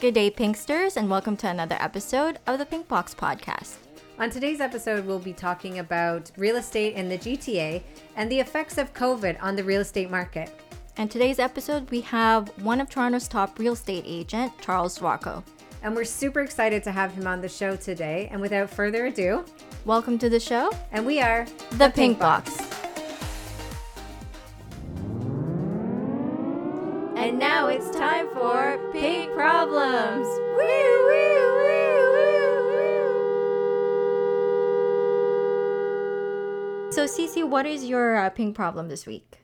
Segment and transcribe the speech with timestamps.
[0.00, 3.76] Good day, Pinksters, and welcome to another episode of the Pink Box Podcast.
[4.18, 7.82] On today's episode, we'll be talking about real estate in the GTA
[8.16, 10.58] and the effects of COVID on the real estate market.
[10.96, 15.44] And today's episode, we have one of Toronto's top real estate agent, Charles Rocco.
[15.82, 18.30] And we're super excited to have him on the show today.
[18.32, 19.44] And without further ado,
[19.84, 20.72] welcome to the show.
[20.92, 22.56] And we are the, the Pink, Pink Box.
[22.56, 22.69] Box.
[29.70, 30.26] Problems.
[30.26, 30.66] Woo,
[31.06, 32.02] woo, woo,
[36.88, 36.90] woo.
[36.90, 39.38] So, Cici, what is your uh, pink problem this week?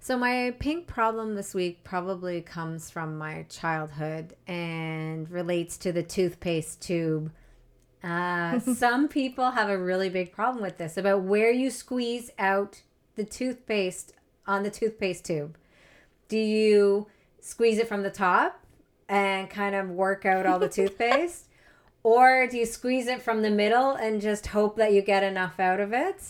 [0.00, 6.02] So, my pink problem this week probably comes from my childhood and relates to the
[6.02, 7.30] toothpaste tube.
[8.02, 12.82] Uh, some people have a really big problem with this about where you squeeze out
[13.14, 14.12] the toothpaste
[14.48, 15.56] on the toothpaste tube
[16.28, 17.06] do you
[17.40, 18.65] squeeze it from the top
[19.08, 21.46] and kind of work out all the toothpaste?
[22.02, 25.58] Or do you squeeze it from the middle and just hope that you get enough
[25.58, 26.22] out of it?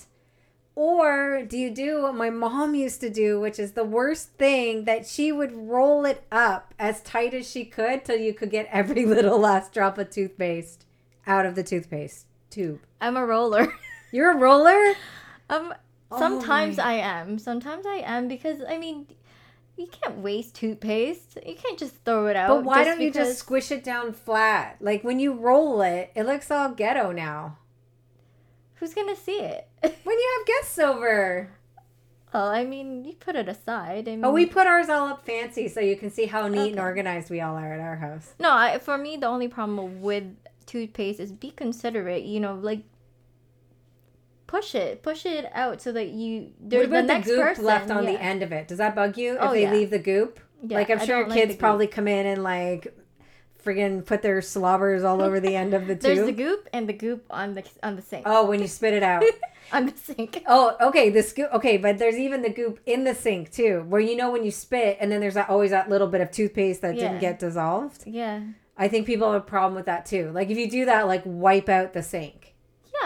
[0.74, 4.84] Or do you do what my mom used to do, which is the worst thing
[4.84, 8.68] that she would roll it up as tight as she could till you could get
[8.70, 10.84] every little last drop of toothpaste
[11.26, 12.80] out of the toothpaste tube?
[13.00, 13.72] I'm a roller.
[14.12, 14.94] You're a roller?
[15.48, 15.74] Um
[16.16, 17.38] sometimes oh I am.
[17.38, 19.06] Sometimes I am because I mean
[19.76, 21.38] you can't waste toothpaste.
[21.46, 22.48] You can't just throw it out.
[22.48, 24.76] But why don't you just squish it down flat?
[24.80, 27.58] Like when you roll it, it looks all ghetto now.
[28.76, 29.68] Who's gonna see it?
[29.82, 31.50] when you have guests over.
[32.34, 34.08] Oh, I mean, you put it aside.
[34.08, 36.58] I mean, oh, we put ours all up fancy so you can see how neat
[36.58, 36.70] okay.
[36.72, 38.34] and organized we all are at our house.
[38.38, 40.24] No, I, for me, the only problem with
[40.66, 42.24] toothpaste is be considerate.
[42.24, 42.82] You know, like
[44.46, 46.52] push it, push it out so that you.
[46.60, 48.12] There's what about the, next goop person, left on yeah.
[48.12, 48.68] the end of it?
[48.68, 49.72] Does that bug you if oh, they yeah.
[49.72, 50.40] leave the goop?
[50.62, 52.96] Yeah, like I'm sure kids like probably come in and like
[53.66, 56.02] friggin' put their slobbers all over the end of the tube.
[56.02, 58.24] There's the goop and the goop on the on the sink.
[58.26, 59.24] Oh, when you spit it out.
[59.72, 60.42] on the sink.
[60.46, 61.10] Oh, okay.
[61.10, 61.52] The scoop.
[61.52, 64.50] Okay, but there's even the goop in the sink too, where you know when you
[64.50, 67.08] spit, and then there's always that little bit of toothpaste that yeah.
[67.08, 68.04] didn't get dissolved.
[68.06, 68.42] Yeah.
[68.78, 70.30] I think people have a problem with that too.
[70.32, 72.45] Like if you do that, like wipe out the sink.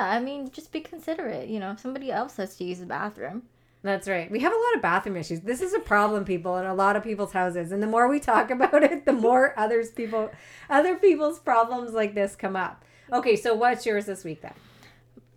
[0.01, 1.49] Yeah, I mean, just be considerate.
[1.49, 3.43] You know, if somebody else has to use the bathroom.
[3.83, 4.31] That's right.
[4.31, 5.41] We have a lot of bathroom issues.
[5.41, 7.71] This is a problem, people, in a lot of people's houses.
[7.71, 10.31] And the more we talk about it, the more others people,
[10.71, 12.83] other people's problems like this come up.
[13.13, 14.55] Okay, so what's yours this week then?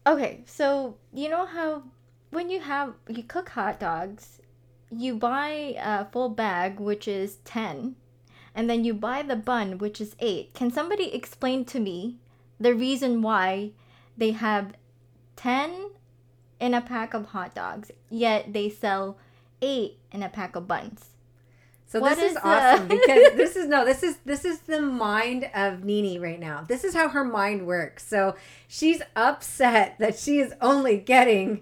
[0.07, 1.83] Okay, so you know how
[2.29, 4.39] when you have you cook hot dogs,
[4.91, 7.95] you buy a full bag, which is ten,
[8.53, 10.53] and then you buy the bun, which is eight.
[10.53, 12.17] Can somebody explain to me
[12.59, 13.71] the reason why
[14.17, 14.73] they have
[15.35, 15.91] 10
[16.59, 19.17] in a pack of hot dogs, yet they sell
[19.61, 21.09] 8 in a pack of buns.
[21.93, 24.81] So what this is, is awesome because this is no, this is this is the
[24.81, 26.65] mind of Nini right now.
[26.67, 28.03] This is how her mind works.
[28.07, 28.35] So
[28.67, 31.61] she's upset that she is only getting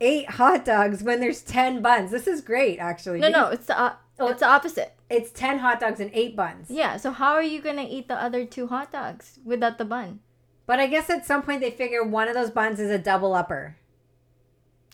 [0.00, 2.12] eight hot dogs when there's ten buns.
[2.12, 3.18] This is great, actually.
[3.18, 4.94] No, no, it's the uh, oh, it's the opposite.
[5.10, 6.70] It's ten hot dogs and eight buns.
[6.70, 6.96] Yeah.
[6.96, 10.20] So how are you gonna eat the other two hot dogs without the bun?
[10.66, 13.34] But I guess at some point they figure one of those buns is a double
[13.34, 13.76] upper.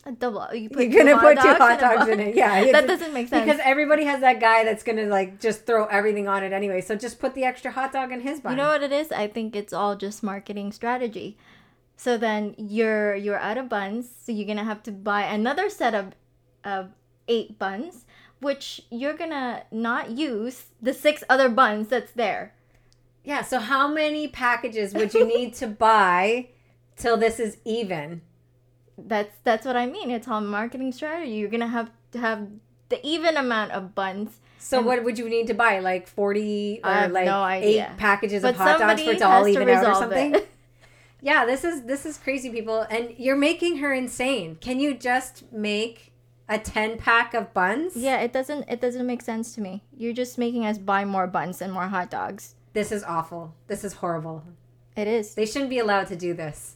[0.05, 0.47] A double.
[0.53, 2.35] You put You're gonna put two hot dogs in, in it.
[2.35, 5.85] Yeah, that doesn't make sense because everybody has that guy that's gonna like just throw
[5.85, 6.79] everything on it anyway.
[6.81, 8.53] So just put the extra hot dog in his bun.
[8.53, 9.11] You know what it is?
[9.11, 11.37] I think it's all just marketing strategy.
[11.97, 15.93] So then you're you're out of buns, so you're gonna have to buy another set
[15.93, 16.13] of
[16.63, 16.91] of
[17.27, 18.05] eight buns,
[18.39, 22.53] which you're gonna not use the six other buns that's there.
[23.29, 26.47] Yeah, so how many packages would you need to buy
[26.95, 28.21] till this is even?
[28.97, 30.09] That's that's what I mean.
[30.09, 31.33] It's all marketing strategy.
[31.33, 32.47] You're gonna have to have
[32.89, 34.39] the even amount of buns.
[34.57, 35.77] So what would you need to buy?
[35.77, 39.47] Like forty or like no eight packages but of hot dogs for it to all
[39.47, 40.35] even out or something?
[41.21, 44.55] yeah, this is this is crazy, people, and you're making her insane.
[44.59, 46.13] Can you just make
[46.51, 50.13] a 10 pack of buns yeah it doesn't it doesn't make sense to me you're
[50.13, 53.55] just making us buy more buns and more hot dogs this is awful.
[53.67, 54.43] This is horrible.
[54.95, 55.35] It is.
[55.35, 56.75] They shouldn't be allowed to do this.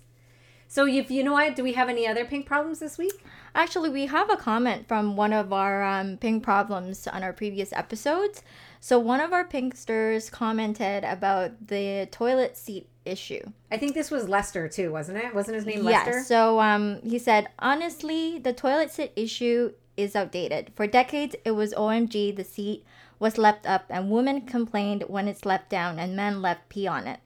[0.67, 3.23] So, if you know what, do we have any other pink problems this week?
[3.53, 7.71] Actually, we have a comment from one of our um, pink problems on our previous
[7.73, 8.41] episodes.
[8.79, 13.41] So, one of our pinksters commented about the toilet seat issue.
[13.71, 15.35] I think this was Lester too, wasn't it?
[15.35, 16.17] Wasn't his name Lester?
[16.17, 16.23] Yeah.
[16.23, 20.71] So, um, he said, honestly, the toilet seat issue is outdated.
[20.75, 22.83] For decades, it was OMG, the seat
[23.23, 27.07] was left up and women complained when it's left down and men left pee on
[27.07, 27.21] it.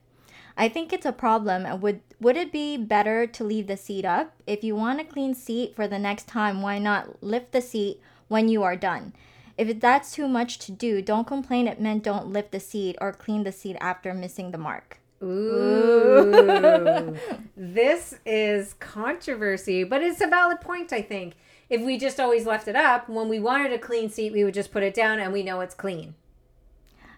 [0.56, 4.04] I think it's a problem and would would it be better to leave the seat
[4.04, 4.32] up?
[4.46, 8.00] If you want a clean seat for the next time, why not lift the seat
[8.28, 9.12] when you are done?
[9.56, 13.12] If that's too much to do, don't complain it meant don't lift the seat or
[13.12, 14.98] clean the seat after missing the mark.
[15.20, 17.16] Ooh.
[17.56, 21.34] this is controversy, but it's a valid point, I think.
[21.70, 24.54] If we just always left it up, when we wanted a clean seat, we would
[24.54, 26.14] just put it down and we know it's clean.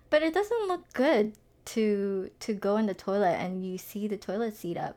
[0.08, 1.34] But it doesn't look good
[1.66, 4.96] to to go in the toilet and you see the toilet seat up.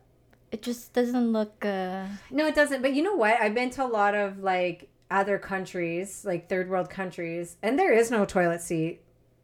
[0.51, 2.81] It just doesn't look uh No, it doesn't.
[2.81, 3.39] But you know what?
[3.39, 7.93] I've been to a lot of like other countries, like third world countries, and there
[7.93, 9.02] is no toilet seat.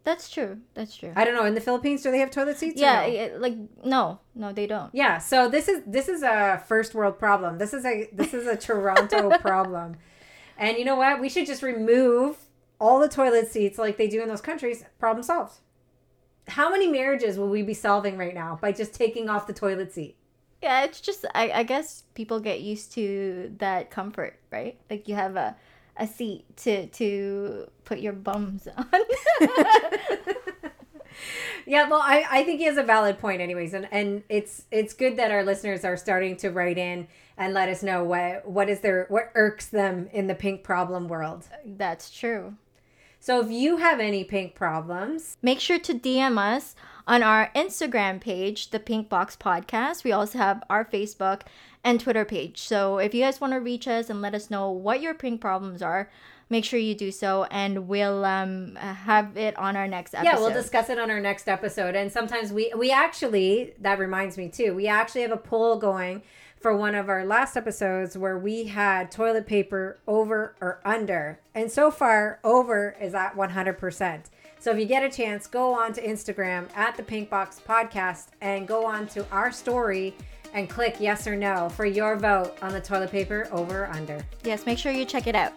[0.10, 0.58] That's true.
[0.74, 1.14] That's true.
[1.16, 1.46] I don't know.
[1.46, 2.82] In the Philippines, do they have toilet seats?
[2.82, 3.38] or yeah, no?
[3.38, 4.90] like no, no, they don't.
[4.92, 7.60] Yeah, so this is this is a first world problem.
[7.60, 9.98] This is a this is a Toronto problem.
[10.58, 11.22] And you know what?
[11.22, 12.38] We should just remove
[12.80, 14.84] all the toilet seats like they do in those countries.
[14.98, 15.60] Problem solved.
[16.48, 19.94] How many marriages will we be solving right now by just taking off the toilet
[19.94, 20.16] seat?
[20.64, 24.80] Yeah, it's just I, I guess people get used to that comfort, right?
[24.90, 25.56] Like you have a
[26.00, 28.86] a seat to to put your bums on.
[31.66, 34.94] Yeah, well, I, I think he has a valid point, anyways, and and it's it's
[34.94, 37.08] good that our listeners are starting to write in
[37.38, 41.08] and let us know what what is their what irks them in the pink problem
[41.08, 41.46] world.
[41.64, 42.56] That's true.
[43.20, 46.74] So if you have any pink problems, Make sure to DM us
[47.06, 50.04] on our Instagram page, the Pink Box Podcast.
[50.04, 51.42] We also have our Facebook
[51.84, 52.60] and Twitter page.
[52.62, 55.42] So if you guys want to reach us and let us know what your pink
[55.42, 56.10] problems are,
[56.50, 60.30] make sure you do so, and we'll um have it on our next episode.
[60.30, 61.96] Yeah, we'll discuss it on our next episode.
[61.96, 64.74] And sometimes we we actually that reminds me too.
[64.76, 66.22] We actually have a poll going
[66.60, 71.40] for one of our last episodes where we had toilet paper over or under.
[71.56, 74.26] And so far, over is at 100%.
[74.60, 78.28] So if you get a chance, go on to Instagram at the Pink Box Podcast
[78.42, 80.14] and go on to our story
[80.54, 84.26] and click yes or no for your vote on the toilet paper over or under.
[84.44, 85.54] Yes, make sure you check it out.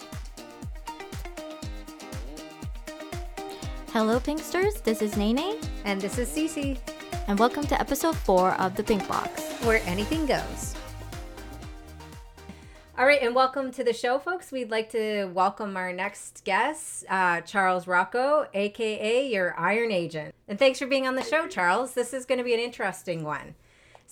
[3.92, 4.82] Hello, Pinksters.
[4.82, 6.78] This is Nene, And this is Cici,
[7.28, 9.42] and welcome to episode four of the Pink Box.
[9.62, 10.74] where anything goes.
[12.98, 14.52] All right, and welcome to the show, folks.
[14.52, 20.34] We'd like to welcome our next guest, uh, Charles Rocco, aka your Iron Agent.
[20.48, 21.94] And thanks for being on the show, Charles.
[21.94, 23.54] This is going to be an interesting one.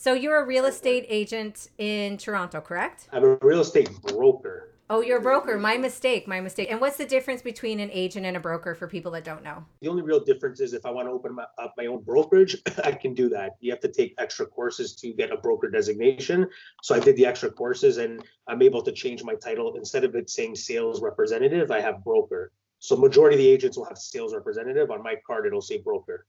[0.03, 3.07] So, you're a real estate agent in Toronto, correct?
[3.13, 4.73] I'm a real estate broker.
[4.89, 5.59] Oh, you're a broker.
[5.59, 6.27] My mistake.
[6.27, 6.69] My mistake.
[6.71, 9.63] And what's the difference between an agent and a broker for people that don't know?
[9.83, 12.57] The only real difference is if I want to open my, up my own brokerage,
[12.83, 13.57] I can do that.
[13.61, 16.49] You have to take extra courses to get a broker designation.
[16.83, 19.77] So I did the extra courses and I'm able to change my title.
[19.77, 22.53] Instead of it saying sales representative, I have broker.
[22.79, 24.91] So majority of the agents will have sales representative.
[24.91, 26.25] On my card, it'll say broker.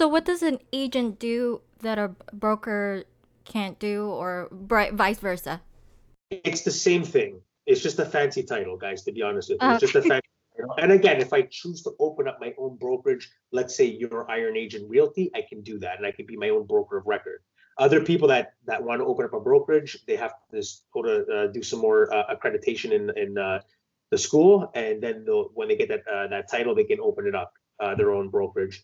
[0.00, 3.04] So, what does an agent do that a broker
[3.44, 5.60] can't do, or vice versa?
[6.30, 7.42] It's the same thing.
[7.66, 9.68] It's just a fancy title, guys, to be honest with you.
[9.72, 10.74] It's just a fancy title.
[10.78, 14.56] And again, if I choose to open up my own brokerage, let's say you're Iron
[14.56, 17.42] Agent Realty, I can do that and I can be my own broker of record.
[17.76, 20.62] Other people that that want to open up a brokerage, they have to
[20.94, 23.60] go to uh, do some more uh, accreditation in in uh,
[24.10, 27.34] the school, and then when they get that uh, that title, they can open it
[27.34, 28.82] up uh, their own brokerage.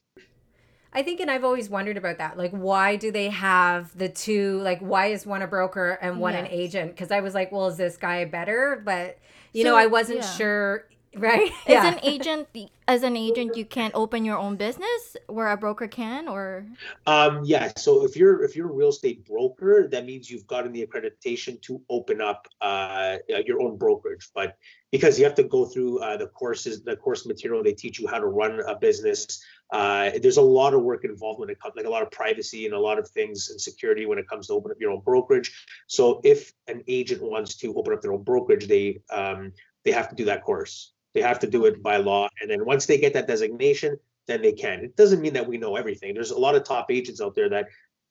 [0.96, 2.38] I think, and I've always wondered about that.
[2.38, 4.58] Like, why do they have the two?
[4.62, 6.92] Like, why is one a broker and one an agent?
[6.92, 8.80] Because I was like, well, is this guy better?
[8.82, 9.18] But
[9.52, 10.36] you know, I wasn't yeah.
[10.36, 10.86] sure.
[11.16, 11.50] Right?
[11.66, 12.48] As an agent,
[12.86, 16.66] as an agent, you can't open your own business where a broker can, or
[17.06, 17.72] Um, yeah.
[17.76, 21.60] So if you're if you're a real estate broker, that means you've gotten the accreditation
[21.62, 24.28] to open up uh, uh, your own brokerage.
[24.34, 24.56] But
[24.92, 28.06] because you have to go through uh, the courses, the course material, they teach you
[28.06, 29.42] how to run a business.
[29.72, 32.66] Uh, there's a lot of work involved when it comes, like a lot of privacy
[32.66, 35.00] and a lot of things and security when it comes to open up your own
[35.00, 35.64] brokerage.
[35.86, 39.52] So if an agent wants to open up their own brokerage, they um,
[39.84, 40.92] they have to do that course.
[41.16, 43.96] They have to do it by law, and then once they get that designation,
[44.26, 44.84] then they can.
[44.84, 46.12] It doesn't mean that we know everything.
[46.12, 47.68] There's a lot of top agents out there that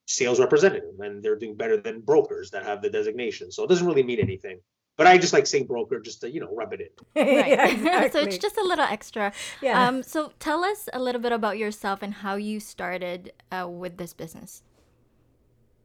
[0.07, 3.51] sales representative and they're doing better than brokers that have the designation.
[3.51, 4.59] So it doesn't really mean anything.
[4.97, 6.87] But I just like saying broker just to, you know, rub it in.
[7.27, 7.79] right?
[7.79, 9.33] yeah, so it's just a little extra.
[9.61, 9.87] yeah.
[9.87, 13.97] Um, so tell us a little bit about yourself and how you started uh, with
[13.97, 14.63] this business.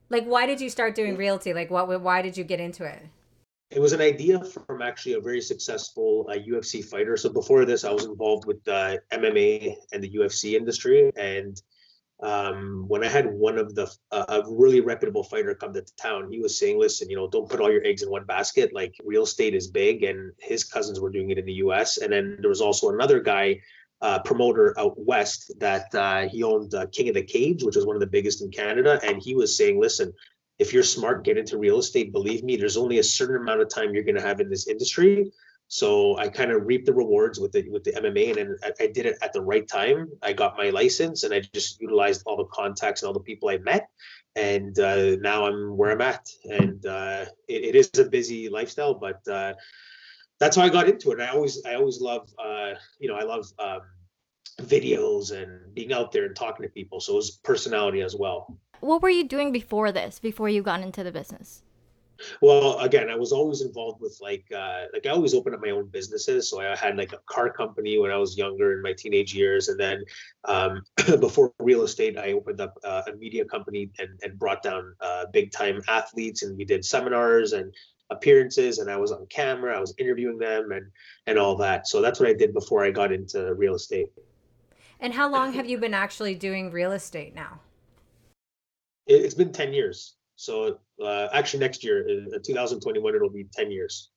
[0.08, 1.52] like, why did you start doing realty?
[1.52, 2.00] Like, what?
[2.00, 3.02] Why did you get into it?
[3.70, 7.16] It was an idea from actually a very successful uh, UFC fighter.
[7.16, 11.12] So before this, I was involved with uh, MMA and the UFC industry.
[11.16, 11.60] And
[12.20, 16.32] um, when I had one of the uh, a really reputable fighter come to town,
[16.32, 18.74] he was saying, "Listen, you know, don't put all your eggs in one basket.
[18.74, 21.98] Like real estate is big, and his cousins were doing it in the U.S.
[21.98, 23.60] And then there was also another guy."
[24.02, 27.84] Uh, promoter out west that uh, he owned uh, King of the Cage, which is
[27.84, 30.14] one of the biggest in Canada, and he was saying, "Listen,
[30.60, 32.12] if you're smart, get into real estate.
[32.12, 34.68] Believe me, there's only a certain amount of time you're going to have in this
[34.68, 35.32] industry.
[35.68, 38.84] So I kind of reaped the rewards with the with the MMA, and then I,
[38.84, 40.08] I, did it at the right time.
[40.22, 43.48] I got my license, and I just utilized all the contacts and all the people
[43.48, 43.88] I met,
[44.36, 46.28] and uh, now I'm where I'm at.
[46.44, 49.54] And uh, it, it is a busy lifestyle, but uh,
[50.40, 51.20] that's how I got into it.
[51.20, 53.80] I always I always love uh, you know I love um,
[54.62, 57.00] videos and being out there and talking to people.
[57.00, 58.58] So it was personality as well.
[58.80, 60.18] What were you doing before this?
[60.18, 61.62] Before you got into the business?
[62.40, 65.70] Well, again, I was always involved with like uh, like I always opened up my
[65.70, 66.48] own businesses.
[66.48, 69.68] So I had like a car company when I was younger in my teenage years,
[69.68, 70.04] and then
[70.44, 70.82] um,
[71.20, 75.26] before real estate, I opened up uh, a media company and and brought down uh,
[75.32, 77.72] big time athletes, and we did seminars and
[78.10, 80.90] appearances, and I was on camera, I was interviewing them, and
[81.26, 81.88] and all that.
[81.88, 84.10] So that's what I did before I got into real estate.
[85.02, 87.60] And how long have you been actually doing real estate now?
[89.06, 90.16] It, it's been ten years.
[90.40, 94.08] So uh, actually, next year, in 2021, it'll be 10 years.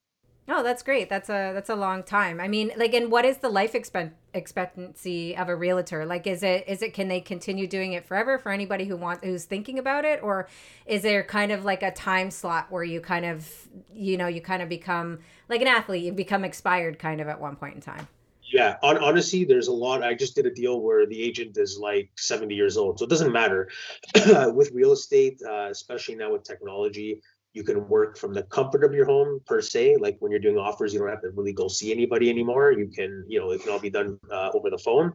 [0.48, 1.10] Oh, that's great.
[1.10, 2.42] That's a that's a long time.
[2.42, 6.06] I mean, like, and what is the life expect expectancy of a realtor?
[6.06, 9.24] Like, is it is it can they continue doing it forever for anybody who wants
[9.24, 10.50] who's thinking about it, or
[10.86, 14.42] is there kind of like a time slot where you kind of you know you
[14.42, 17.82] kind of become like an athlete, you become expired kind of at one point in
[17.82, 18.08] time?
[18.54, 21.78] Yeah on, honestly there's a lot i just did a deal where the agent is
[21.78, 23.70] like 70 years old so it doesn't matter.
[24.54, 27.20] With real estate uh, especially now with technology
[27.54, 30.58] you can work from the comfort of your home per se like when you're doing
[30.58, 33.62] offers you don't have to really go see anybody anymore you can you know it
[33.62, 35.12] can all be done uh, over the phone.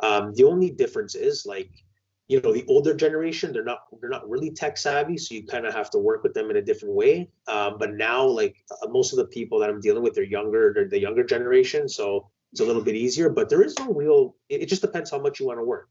[0.00, 1.70] Um, the only difference is like
[2.28, 5.66] you know the older generation they're not they're not really tech savvy so you kind
[5.66, 7.28] of have to work with them in a different way.
[7.48, 10.72] Um, but now like uh, most of the people that i'm dealing with they're younger
[10.74, 14.36] they're the younger generation so it's a little bit easier, but there is no real.
[14.48, 15.88] It, it just depends how much you want to work.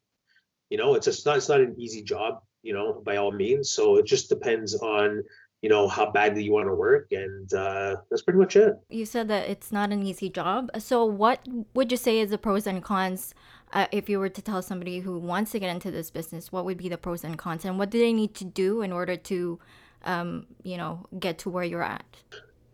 [0.70, 2.42] You know, it's just not it's not an easy job.
[2.62, 3.72] You know, by all means.
[3.72, 5.24] So it just depends on
[5.62, 8.74] you know how badly you want to work, and uh, that's pretty much it.
[8.90, 10.70] You said that it's not an easy job.
[10.80, 13.34] So what would you say is the pros and cons?
[13.72, 16.66] Uh, if you were to tell somebody who wants to get into this business, what
[16.66, 19.16] would be the pros and cons, and what do they need to do in order
[19.16, 19.60] to,
[20.06, 22.04] um, you know, get to where you're at?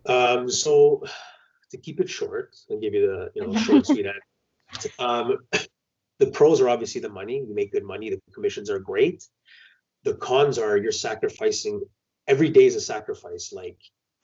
[0.05, 1.03] Um, so
[1.71, 4.91] to keep it short and give you the you know short sweet end.
[4.99, 5.37] Um,
[6.19, 7.43] the pros are obviously the money.
[7.47, 8.09] You make good money.
[8.09, 9.27] The commissions are great.
[10.03, 11.81] The cons are you're sacrificing.
[12.27, 13.51] Every day is a sacrifice.
[13.53, 13.77] Like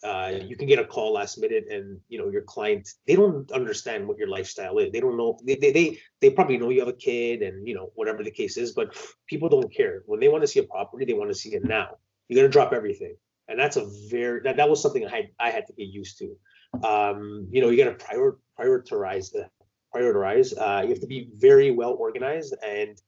[0.03, 3.51] uh, you can get a call last minute, and you know your client they don't
[3.51, 4.91] understand what your lifestyle is.
[4.91, 5.37] They don't know.
[5.45, 8.31] They they they, they probably know you have a kid, and you know whatever the
[8.31, 8.71] case is.
[8.71, 8.95] But
[9.27, 11.05] people don't care when they want to see a property.
[11.05, 11.97] They want to see it now.
[12.27, 13.15] You're gonna drop everything,
[13.47, 16.17] and that's a very that, that was something I had I had to get used
[16.19, 16.35] to
[16.83, 19.49] um, you know, you got to prior, prioritize the
[19.93, 20.53] prioritize.
[20.57, 23.01] Uh, you have to be very well organized and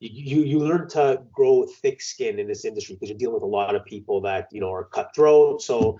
[0.00, 3.46] you, you, learn to grow thick skin in this industry because you're dealing with a
[3.46, 5.62] lot of people that, you know, are cutthroat.
[5.62, 5.98] So,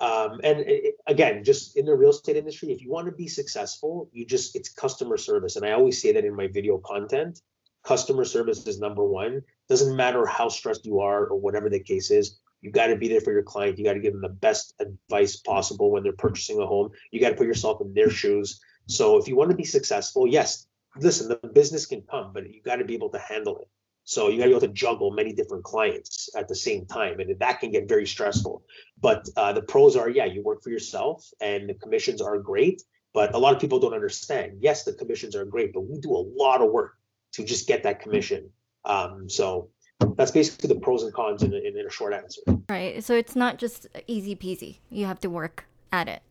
[0.00, 3.26] um, and it, again, just in the real estate industry, if you want to be
[3.26, 5.56] successful, you just, it's customer service.
[5.56, 7.40] And I always say that in my video content,
[7.84, 9.42] customer service is number one.
[9.68, 13.08] Doesn't matter how stressed you are or whatever the case is, you got to be
[13.08, 13.78] there for your client.
[13.78, 16.90] You got to give them the best advice possible when they're purchasing a home.
[17.10, 18.60] You got to put yourself in their shoes.
[18.86, 22.62] So if you want to be successful, yes, listen, the business can come, but you
[22.62, 23.68] got to be able to handle it.
[24.04, 27.20] So you got to be able to juggle many different clients at the same time,
[27.20, 28.62] and that can get very stressful.
[29.00, 32.82] But uh, the pros are, yeah, you work for yourself, and the commissions are great.
[33.12, 34.58] But a lot of people don't understand.
[34.60, 36.94] Yes, the commissions are great, but we do a lot of work
[37.32, 38.50] to just get that commission.
[38.84, 39.70] Um, so
[40.16, 42.42] that's basically the pros and cons in, in, in a short answer.
[42.68, 43.02] Right.
[43.02, 44.78] So it's not just easy peasy.
[44.90, 46.22] You have to work at it.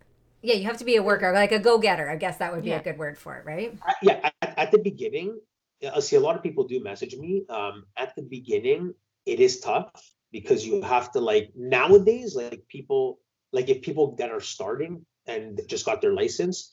[0.41, 2.09] Yeah, you have to be a worker, like a go getter.
[2.09, 2.79] I guess that would be yeah.
[2.79, 3.77] a good word for it, right?
[4.01, 4.29] yeah.
[4.41, 5.39] At, at, the beginning,
[5.93, 7.43] I see a lot of people do message me.
[7.50, 8.93] Um, at the beginning,
[9.25, 9.89] it is tough
[10.31, 13.19] because you have to like nowadays, like people,
[13.51, 16.71] like if people that are starting and just got their license,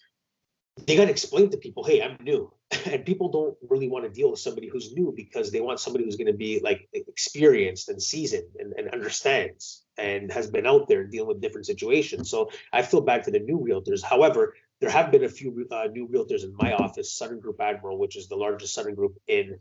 [0.86, 2.52] they got to explain to people, hey, I'm new.
[2.86, 6.04] And people don't really want to deal with somebody who's new because they want somebody
[6.04, 10.88] who's going to be like experienced and seasoned and, and understands and has been out
[10.88, 12.30] there dealing with different situations.
[12.30, 14.02] So I feel bad for the new realtors.
[14.02, 17.98] However, there have been a few uh, new realtors in my office, Sutton Group Admiral,
[17.98, 19.58] which is the largest Sutton Group in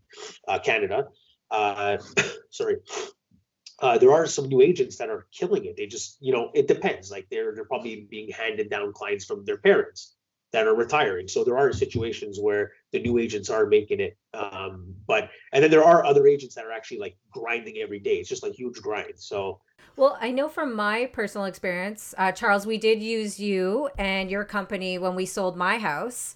[0.47, 1.07] uh, Canada.
[1.51, 1.97] Uh,
[2.49, 2.77] sorry.
[3.79, 5.75] Uh, there are some new agents that are killing it.
[5.77, 7.11] They just, you know, it depends.
[7.11, 10.15] Like they're they're probably being handed down clients from their parents
[10.53, 11.27] that are retiring.
[11.27, 14.17] So there are situations where the new agents are making it.
[14.33, 18.15] Um, but and then there are other agents that are actually like grinding every day.
[18.17, 19.13] It's just like huge grind.
[19.15, 19.59] So
[19.95, 24.43] well, I know from my personal experience, uh, Charles, we did use you and your
[24.43, 26.35] company when we sold my house.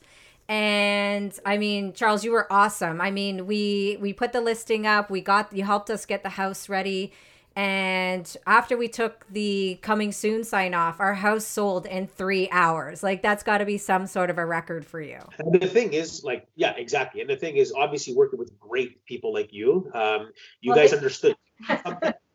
[0.50, 3.02] And I mean, Charles, you were awesome.
[3.02, 5.10] I mean, we we put the listing up.
[5.10, 7.14] We got you helped us get the house ready
[7.58, 13.02] And after we took the coming soon sign off, our house sold in three hours.
[13.02, 15.18] Like that's got to be some sort of a record for you.
[15.40, 17.20] And the thing is, like, yeah, exactly.
[17.20, 20.30] And the thing is, obviously, working with great people like you, um,
[20.62, 21.36] you well, guys they- understood.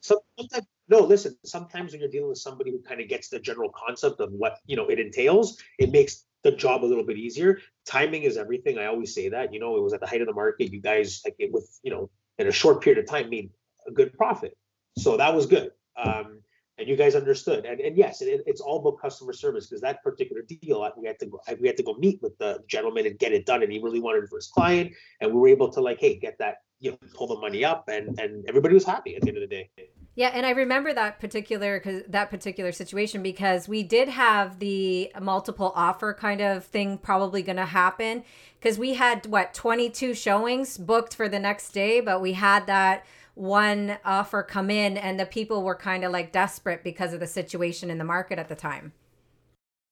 [0.01, 1.37] sometimes, no, listen.
[1.45, 4.59] Sometimes when you're dealing with somebody who kind of gets the general concept of what
[4.67, 7.61] you know it entails, it makes the job a little bit easier.
[7.87, 8.77] Timing is everything.
[8.77, 9.55] I always say that.
[9.55, 10.73] You know, it was at the height of the market.
[10.73, 13.51] You guys, like, it, with you know, in a short period of time, made
[13.87, 14.57] a good profit.
[14.97, 15.71] So that was good.
[15.97, 16.41] Um,
[16.79, 17.65] and you guys understood.
[17.65, 21.19] And, and yes, it, it's all about customer service because that particular deal, we had
[21.21, 23.63] to go, we had to go meet with the gentleman and get it done.
[23.63, 24.93] And he really wanted for his client.
[25.21, 27.89] And we were able to like, hey, get that, you know, pull the money up,
[27.89, 29.71] and and everybody was happy at the end of the day.
[30.17, 35.13] Yeah, and I remember that particular cause that particular situation because we did have the
[35.21, 38.25] multiple offer kind of thing probably going to happen
[38.59, 43.07] because we had what 22 showings booked for the next day, but we had that
[43.35, 47.27] one offer come in and the people were kind of like desperate because of the
[47.27, 48.93] situation in the market at the time.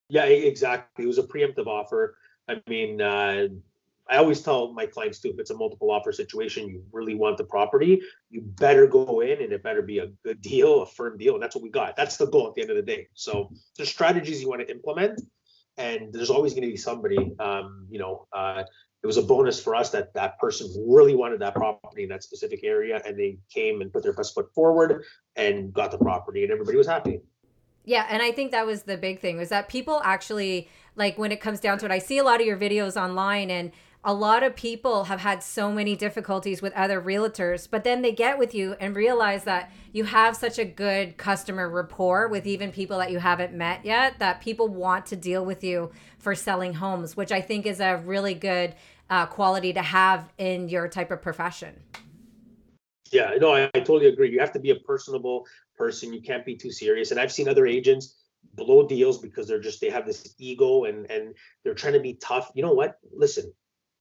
[0.09, 1.05] Yeah, exactly.
[1.05, 2.17] It was a preemptive offer.
[2.49, 3.49] I mean, uh,
[4.11, 7.37] I always tell my clients too, if it's a multiple offer situation, you really want
[7.37, 11.17] the property, you better go in and it better be a good deal, a firm
[11.17, 11.35] deal.
[11.35, 11.97] And that's what we got.
[11.97, 13.07] That's the goal at the end of the day.
[13.15, 15.21] So there's strategies you want to implement
[15.77, 18.65] and there's always going to be somebody, um, you know, uh,
[19.03, 22.23] it was a bonus for us that that person really wanted that property in that
[22.23, 25.05] specific area and they came and put their best foot forward
[25.37, 27.21] and got the property and everybody was happy.
[27.85, 31.33] Yeah and i think that was the big thing was that people actually like when
[31.33, 34.15] it comes down to it i see a lot of your videos online and a
[34.15, 38.39] lot of people have had so many difficulties with other realtors, but then they get
[38.39, 42.97] with you and realize that you have such a good customer rapport with even people
[42.99, 47.15] that you haven't met yet that people want to deal with you for selling homes,
[47.15, 48.75] which I think is a really good
[49.11, 51.75] uh, quality to have in your type of profession.
[53.13, 54.31] Yeah, no, I, I totally agree.
[54.31, 56.13] You have to be a personable person.
[56.13, 57.11] You can't be too serious.
[57.11, 58.15] And I've seen other agents
[58.55, 62.15] blow deals because they're just they have this ego and and they're trying to be
[62.15, 62.51] tough.
[62.55, 62.99] You know what?
[63.13, 63.53] Listen,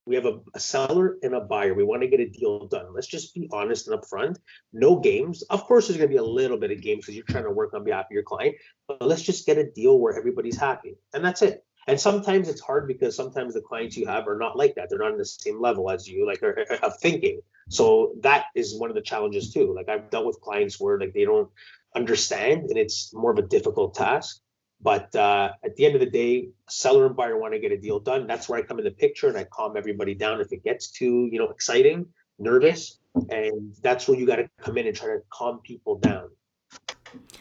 [0.09, 1.75] we have a, a, seller and a buyer.
[1.75, 2.87] We want to get a deal done.
[2.95, 4.37] Let's just be honest and upfront.
[4.73, 5.43] No games.
[5.43, 7.51] Of course, there's going to be a little bit of games because you're trying to
[7.51, 8.55] work on behalf of your client,
[8.87, 10.95] but let's just get a deal where everybody's happy.
[11.13, 11.63] And that's it.
[11.87, 14.89] And sometimes it's hard because sometimes the clients you have are not like that.
[14.89, 16.41] They're not on the same level as you, like,
[16.83, 17.41] of thinking.
[17.69, 19.73] So that is one of the challenges too.
[19.75, 21.49] Like I've dealt with clients where like they don't
[21.95, 24.41] understand and it's more of a difficult task.
[24.81, 27.77] But uh, at the end of the day, seller and buyer want to get a
[27.77, 28.27] deal done.
[28.27, 30.87] That's where I come in the picture and I calm everybody down if it gets
[30.87, 32.05] too, you know, exciting,
[32.37, 36.29] nervous, and that's where you got to come in and try to calm people down.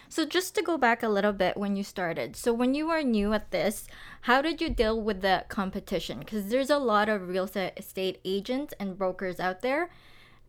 [0.08, 2.34] So just to go back a little bit when you started.
[2.34, 3.86] So when you were new at this,
[4.22, 6.18] how did you deal with the competition?
[6.20, 9.90] Because there's a lot of real estate agents and brokers out there,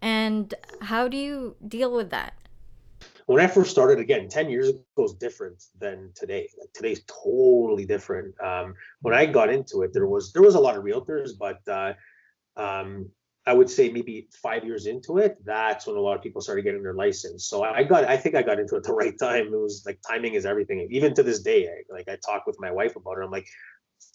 [0.02, 2.34] and how do you deal with that?
[3.30, 6.50] When I first started, again, 10 years ago is different than today.
[6.60, 8.34] Like today's totally different.
[8.42, 11.60] Um, when I got into it, there was there was a lot of realtors, but
[11.68, 11.94] uh,
[12.60, 13.08] um,
[13.46, 16.63] I would say maybe five years into it, that's when a lot of people started
[16.63, 17.46] getting their license.
[17.46, 19.54] So I got, I think I got into it the right time.
[19.54, 20.88] It was like timing is everything.
[20.89, 23.24] Even to this day, I, like I talk with my wife about it.
[23.24, 23.48] I'm like,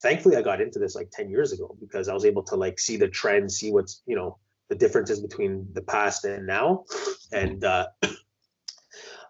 [0.02, 2.80] thankfully I got into this like 10 years ago because I was able to like
[2.80, 4.38] see the trend, see what's, you know,
[4.70, 6.84] the differences between the past and now.
[7.30, 7.86] And uh,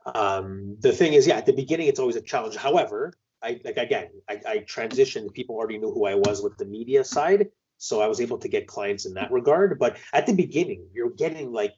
[0.07, 2.57] um, the thing is, yeah, at the beginning, it's always a challenge.
[2.57, 3.13] However,
[3.43, 5.33] I like again, I, I transitioned.
[5.33, 8.49] People already knew who I was with the media side, so I was able to
[8.49, 9.79] get clients in that regard.
[9.79, 11.75] But at the beginning, you're getting like,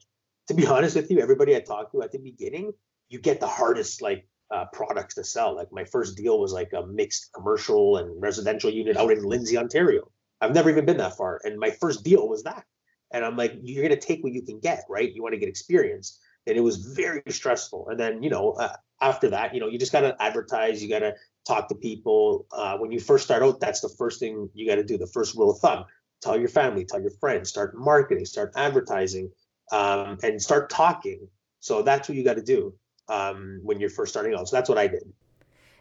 [0.47, 2.73] to be honest with you, everybody I talked to at the beginning,
[3.09, 5.55] you get the hardest like uh, products to sell.
[5.55, 9.57] Like my first deal was like a mixed commercial and residential unit out in Lindsay,
[9.57, 10.09] Ontario.
[10.41, 12.65] I've never even been that far, and my first deal was that.
[13.11, 15.11] And I'm like, you're gonna take what you can get, right?
[15.11, 17.89] You want to get experience and it was very stressful.
[17.89, 20.89] And then you know uh, after that, you know you just got to advertise, you
[20.89, 21.13] got to
[21.45, 22.47] talk to people.
[22.51, 24.97] Uh, when you first start out, that's the first thing you got to do.
[24.97, 25.85] The first rule of thumb:
[26.21, 29.31] tell your family, tell your friends, start marketing, start advertising,
[29.71, 31.27] um, and start talking.
[31.59, 32.73] So that's what you got to do
[33.09, 34.47] um, when you're first starting out.
[34.47, 35.03] So that's what I did.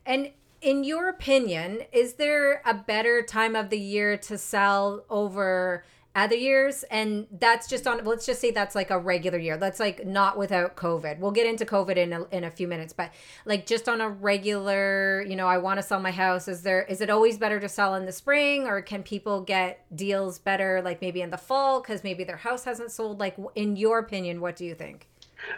[0.05, 5.85] And in your opinion, is there a better time of the year to sell over?
[6.17, 9.59] Other years and that's just on let's just say that's like a regular year.
[9.59, 11.19] That's like not without covid.
[11.19, 13.13] We'll get into covid in a, in a few minutes but
[13.45, 16.49] like just on a regular you know i want to sell my house.
[16.49, 19.85] Is there is it always better to sell in the spring or can people get
[19.95, 23.21] deals better like maybe in the fall because maybe their house hasn't sold?
[23.21, 25.09] Like in your opinion what do you think?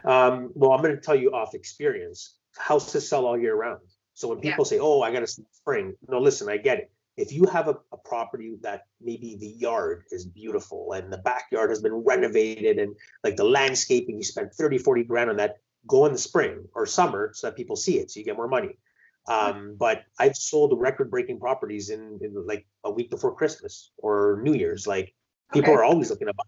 [0.04, 2.34] Um, well i'm going to tell you off experience.
[2.56, 3.80] Houses sell all year round.
[4.14, 4.70] So when people yeah.
[4.70, 7.76] say oh i got to spring no listen i get it if you have a,
[7.92, 12.94] a, property that maybe the yard is beautiful and the backyard has been renovated and
[13.24, 16.86] like the landscaping you spent 30 40 grand on that go in the spring or
[16.86, 18.78] summer so that people see it, so you get more money.
[19.28, 24.54] Um, but I've sold record-breaking properties in, in like a week before Christmas or New
[24.54, 24.86] Year's.
[24.86, 25.14] Like
[25.52, 25.80] people Okay.
[25.80, 26.44] are always looking to buy.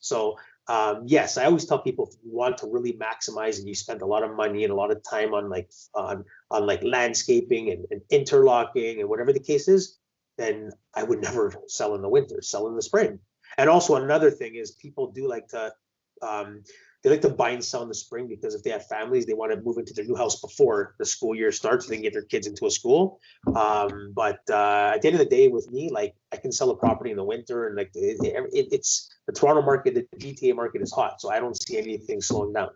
[0.00, 3.74] So um, yes, I always tell people if you want to really maximize and you
[3.74, 6.82] spend a lot of money and a lot of time on like on on like
[6.82, 9.98] landscaping and, and interlocking and whatever the case is,
[10.36, 13.18] then I would never sell in the winter, sell in the spring.
[13.56, 15.72] And also another thing is people do like to
[16.20, 16.62] um,
[17.02, 19.34] they like to buy and sell in the spring because if they have families, they
[19.34, 21.86] want to move into their new house before the school year starts.
[21.86, 23.20] So they can get their kids into a school.
[23.54, 26.70] Um, but uh, at the end of the day, with me, like I can sell
[26.70, 28.18] a property in the winter, and like it,
[28.52, 32.20] it, it's the Toronto market, the GTA market is hot, so I don't see anything
[32.20, 32.70] slowing down.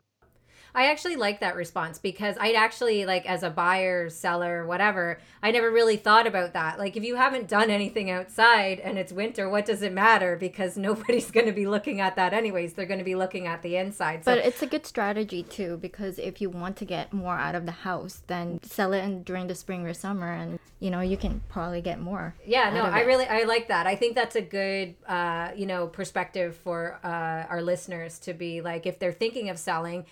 [0.74, 5.50] I actually like that response because I'd actually like as a buyer, seller, whatever, I
[5.50, 6.78] never really thought about that.
[6.78, 10.36] Like if you haven't done anything outside and it's winter, what does it matter?
[10.36, 12.72] Because nobody's going to be looking at that anyways.
[12.72, 14.24] They're going to be looking at the inside.
[14.24, 17.54] So But it's a good strategy too because if you want to get more out
[17.54, 21.00] of the house, then sell it in, during the spring or summer, and you know
[21.00, 22.34] you can probably get more.
[22.46, 23.86] yeah, no, I really I like that.
[23.86, 28.60] I think that's a good uh, you know, perspective for uh, our listeners to be
[28.60, 30.06] like if they're thinking of selling,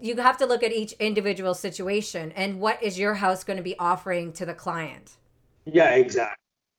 [0.00, 3.62] you have to look at each individual situation and what is your house going to
[3.62, 5.16] be offering to the client.
[5.66, 6.36] Yeah, exactly,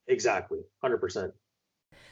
[0.07, 1.33] exactly, hundred percent.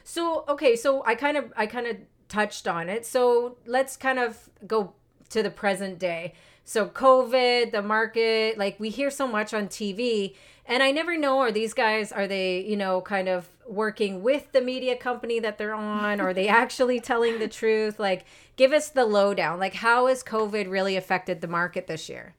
[0.04, 1.96] So okay, so I kind of I kind of
[2.28, 3.06] touched on it.
[3.06, 4.94] So let's kind of go
[5.30, 6.34] to the present day.
[6.64, 10.34] So COVID, the market, like we hear so much on TV,
[10.66, 14.50] and I never know are these guys are they, you know, kind of working with
[14.52, 17.98] the media company that they're on or are they actually telling the truth?
[17.98, 18.24] Like
[18.56, 19.58] give us the lowdown.
[19.58, 22.34] Like how has COVID really affected the market this year?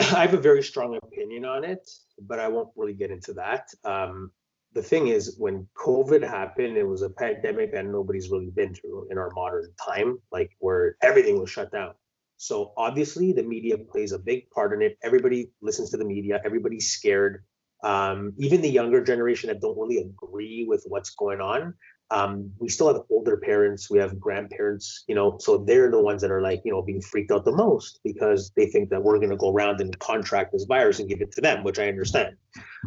[0.00, 1.88] I have a very strong opinion on it,
[2.20, 3.68] but I won't really get into that.
[3.84, 4.30] Um,
[4.74, 9.06] the thing is, when COVID happened, it was a pandemic that nobody's really been through
[9.10, 11.94] in our modern time, like where everything was shut down.
[12.36, 14.98] So obviously, the media plays a big part in it.
[15.02, 16.40] Everybody listens to the media.
[16.44, 17.44] Everybody's scared.
[17.82, 21.74] Um, even the younger generation that don't really agree with what's going on.
[22.10, 23.90] Um, we still have older parents.
[23.90, 25.04] We have grandparents.
[25.06, 27.52] You know, so they're the ones that are like, you know, being freaked out the
[27.52, 31.08] most because they think that we're going to go around and contract this virus and
[31.08, 32.36] give it to them, which I understand.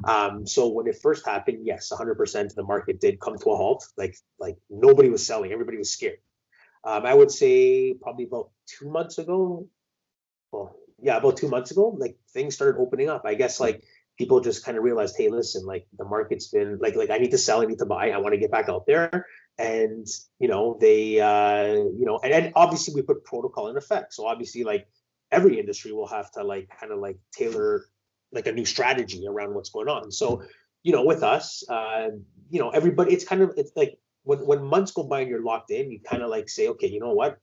[0.08, 3.86] Um, so when it first happened, yes, 100% the market did come to a halt.
[3.98, 5.52] Like, like nobody was selling.
[5.52, 6.20] Everybody was scared.
[6.84, 9.68] Um, I would say probably about two months ago.
[10.52, 13.24] Well, yeah, about two months ago, like things started opening up.
[13.26, 13.84] I guess like
[14.18, 17.32] people just kind of realized, hey, listen, like the market's been like like I need
[17.32, 19.28] to sell, I need to buy, I want to get back out there.
[19.58, 20.08] And
[20.40, 24.14] you know, they uh, you know, and, and obviously we put protocol in effect.
[24.14, 24.88] So obviously, like
[25.32, 27.86] every industry will have to like kind of like tailor
[28.32, 30.12] like a new strategy around what's going on.
[30.12, 30.44] So,
[30.84, 32.10] you know, with us, uh,
[32.50, 35.44] you know, everybody it's kind of it's like when when months go by and you're
[35.44, 37.40] locked in, you kind of like say, okay, you know what?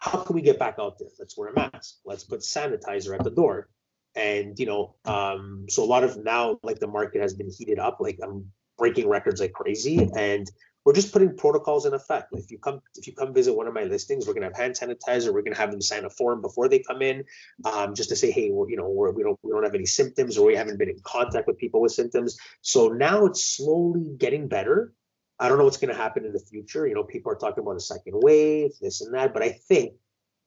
[0.00, 1.08] How can we get back out there?
[1.18, 1.96] Let's wear a mask.
[2.04, 3.68] Let's put sanitizer at the door.
[4.16, 7.80] And you know um so a lot of now like the market has been heated
[7.80, 10.08] up like i'm breaking records like crazy.
[10.16, 10.48] And
[10.84, 12.28] we're just putting protocols in effect.
[12.32, 14.74] If you come if you come visit one of my listings we're to have hand
[14.74, 15.32] sanitizer.
[15.32, 17.24] We're to have them sign a form before they come in
[17.64, 19.86] um, just to say hey we're, you know we're, we don't we don't have any
[19.86, 22.36] symptoms or we haven't been in contact with people with symptoms.
[22.60, 24.92] So now it's slowly getting better
[25.44, 27.62] i don't know what's going to happen in the future you know people are talking
[27.62, 29.94] about a second wave this and that but i think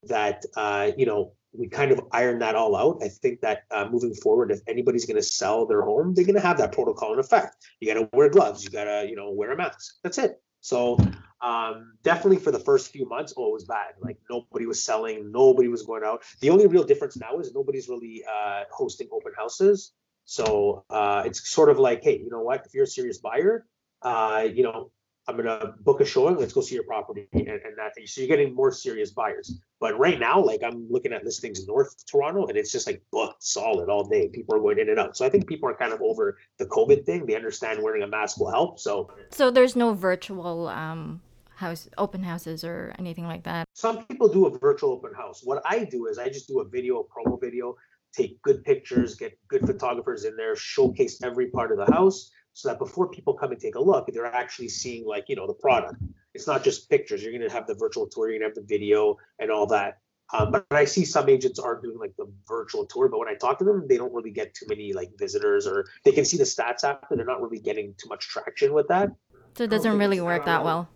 [0.03, 3.01] that uh, you know we kind of iron that all out.
[3.03, 6.35] I think that uh, moving forward, if anybody's going to sell their home, they're going
[6.35, 7.55] to have that protocol in effect.
[7.79, 8.63] You got to wear gloves.
[8.63, 9.95] You got to, you know, wear a mask.
[10.03, 10.41] That's it.
[10.61, 10.97] So
[11.41, 13.93] um, definitely for the first few months, oh, it was bad.
[14.01, 16.23] Like nobody was selling, nobody was going out.
[16.41, 19.93] The only real difference now is nobody's really uh, hosting open houses.
[20.25, 22.65] So uh, it's sort of like, hey, you know what?
[22.65, 23.65] If you're a serious buyer,
[24.01, 24.91] uh, you know,
[25.29, 26.37] I'm gonna book a showing.
[26.37, 27.93] Let's go see your property, and, and that.
[28.05, 29.59] So you're getting more serious buyers.
[29.79, 33.01] But right now, like I'm looking at listings in North Toronto, and it's just like
[33.11, 34.29] booked solid all day.
[34.29, 35.17] People are going in and out.
[35.17, 37.25] So I think people are kind of over the COVID thing.
[37.25, 38.79] They understand wearing a mask will help.
[38.79, 41.21] So So there's no virtual um
[41.55, 43.65] house open houses or anything like that.
[43.73, 45.41] some people do a virtual open house.
[45.43, 47.75] What I do is I just do a video, a promo video,
[48.13, 52.69] take good pictures, get good photographers in there, showcase every part of the house so
[52.69, 55.53] that before people come and take a look, they're actually seeing like, you know, the
[55.53, 56.01] product.
[56.33, 57.21] It's not just pictures.
[57.21, 59.67] You're going to have the virtual tour, you're going to have the video and all
[59.67, 59.99] that.
[60.33, 63.35] Um, but I see some agents are doing like the virtual tour, but when I
[63.35, 66.37] talk to them, they don't really get too many like visitors or they can see
[66.37, 67.15] the stats after.
[67.15, 69.11] They're not really getting too much traction with that.
[69.55, 70.89] So it doesn't really work that well.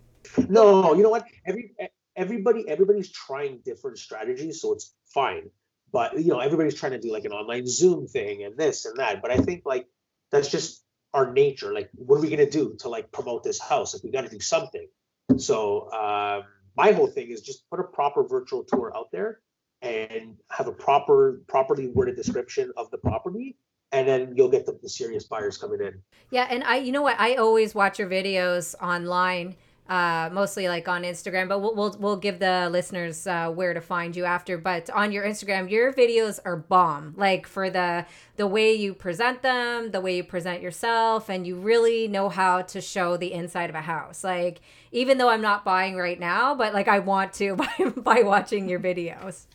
[0.48, 1.28] No, you know what?
[1.46, 1.74] Every
[2.16, 5.48] everybody everybody's trying different strategies, so it's fine.
[5.92, 8.96] But you know, everybody's trying to do like an online Zoom thing and this and
[8.96, 9.22] that.
[9.22, 9.86] But I think like
[10.32, 10.81] that's just
[11.14, 11.72] our nature.
[11.72, 13.94] Like, what are we gonna do to like promote this house?
[13.94, 14.88] Like, we got to do something.
[15.36, 16.44] So um,
[16.76, 19.40] my whole thing is just put a proper virtual tour out there,
[19.82, 23.56] and have a proper properly worded description of the property
[23.90, 27.02] and then you'll get the, the serious buyers coming in Yeah, and I, you know
[27.02, 27.18] what?
[27.18, 29.56] I always watch your videos online,
[29.88, 31.48] uh, mostly like on Instagram.
[31.48, 34.58] But we'll we'll, we'll give the listeners uh, where to find you after.
[34.58, 37.14] But on your Instagram, your videos are bomb.
[37.16, 41.56] Like for the the way you present them, the way you present yourself, and you
[41.56, 44.24] really know how to show the inside of a house.
[44.24, 44.60] Like
[44.92, 48.68] even though I'm not buying right now, but like I want to by by watching
[48.68, 49.46] your videos.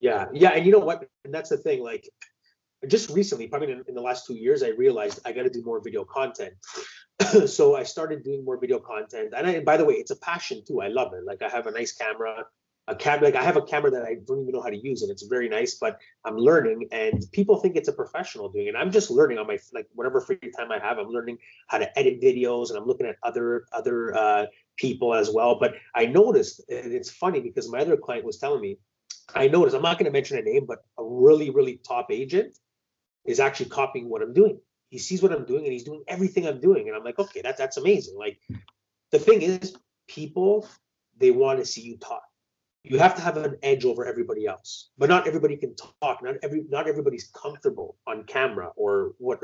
[0.00, 1.08] Yeah, yeah, and you know what?
[1.24, 1.82] And that's the thing.
[1.82, 2.08] Like,
[2.86, 5.62] just recently, probably in, in the last two years, I realized I got to do
[5.62, 6.52] more video content.
[7.46, 10.62] so I started doing more video content, and, I, by the way, it's a passion
[10.66, 10.80] too.
[10.80, 11.24] I love it.
[11.24, 12.44] Like, I have a nice camera,
[12.88, 13.26] a camera.
[13.26, 15.22] Like, I have a camera that I don't even know how to use, and it's
[15.22, 15.74] very nice.
[15.74, 18.74] But I'm learning, and people think it's a professional doing it.
[18.76, 20.98] I'm just learning on my like whatever free time I have.
[20.98, 25.30] I'm learning how to edit videos, and I'm looking at other other uh, people as
[25.30, 25.58] well.
[25.58, 28.78] But I noticed, and it's funny because my other client was telling me
[29.34, 32.58] I noticed, I'm not going to mention a name, but a really, really top agent
[33.24, 34.60] is actually copying what I'm doing.
[34.90, 36.88] He sees what I'm doing and he's doing everything I'm doing.
[36.88, 38.16] And I'm like, okay, that, that's amazing.
[38.16, 38.38] Like
[39.10, 39.76] the thing is,
[40.08, 40.68] people,
[41.18, 42.22] they want to see you talk.
[42.84, 46.22] You have to have an edge over everybody else, but not everybody can talk.
[46.22, 49.40] Not every, not everybody's comfortable on camera or what.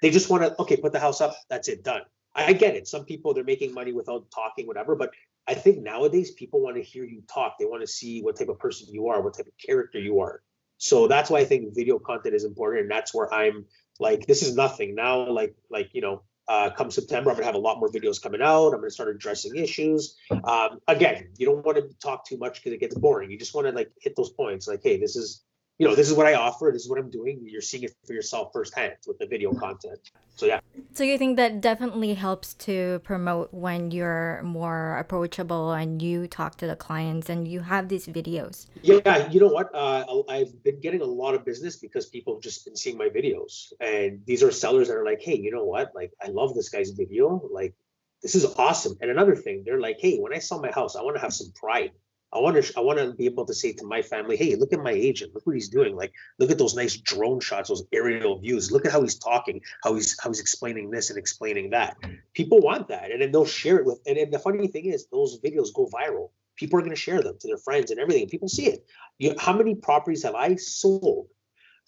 [0.00, 1.34] They just want to, okay, put the house up.
[1.50, 2.02] That's it, done.
[2.36, 2.86] I, I get it.
[2.86, 4.94] Some people they're making money without talking, whatever.
[4.94, 5.10] But
[5.48, 7.56] I think nowadays people want to hear you talk.
[7.58, 10.20] They want to see what type of person you are, what type of character you
[10.20, 10.42] are.
[10.78, 13.64] So that's why I think video content is important, and that's where I'm
[13.98, 15.28] like, this is nothing now.
[15.28, 18.42] Like, like you know, uh, come September, I'm gonna have a lot more videos coming
[18.42, 18.72] out.
[18.72, 20.16] I'm gonna start addressing issues.
[20.44, 23.30] Um, again, you don't want to talk too much because it gets boring.
[23.30, 25.44] You just want to like hit those points, like, hey, this is
[25.78, 26.70] you know, this is what I offer.
[26.72, 27.40] This is what I'm doing.
[27.44, 30.10] You're seeing it for yourself firsthand with the video content.
[30.36, 30.60] So yeah.
[30.92, 36.56] So you think that definitely helps to promote when you're more approachable and you talk
[36.58, 38.66] to the clients and you have these videos.
[38.82, 39.74] Yeah, you know what?
[39.74, 43.08] Uh, I've been getting a lot of business because people have just been seeing my
[43.08, 45.92] videos, and these are sellers that are like, "Hey, you know what?
[45.94, 47.48] Like, I love this guy's video.
[47.50, 47.74] Like,
[48.22, 51.02] this is awesome." And another thing, they're like, "Hey, when I sell my house, I
[51.02, 51.92] want to have some pride."
[52.34, 54.72] I want to I want to be able to say to my family, hey, look
[54.72, 55.34] at my agent.
[55.34, 55.94] Look what he's doing.
[55.94, 58.72] Like, look at those nice drone shots, those aerial views.
[58.72, 61.96] Look at how he's talking, how he's how he's explaining this and explaining that.
[62.32, 64.00] People want that, and then they'll share it with.
[64.06, 66.30] And, and the funny thing is, those videos go viral.
[66.56, 68.28] People are going to share them to their friends and everything.
[68.28, 68.84] People see it.
[69.18, 71.28] You, how many properties have I sold?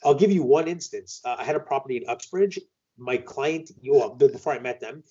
[0.04, 1.20] I'll give you one instance.
[1.24, 2.60] Uh, I had a property in Uxbridge.
[2.98, 5.02] My client, you know, before I met them,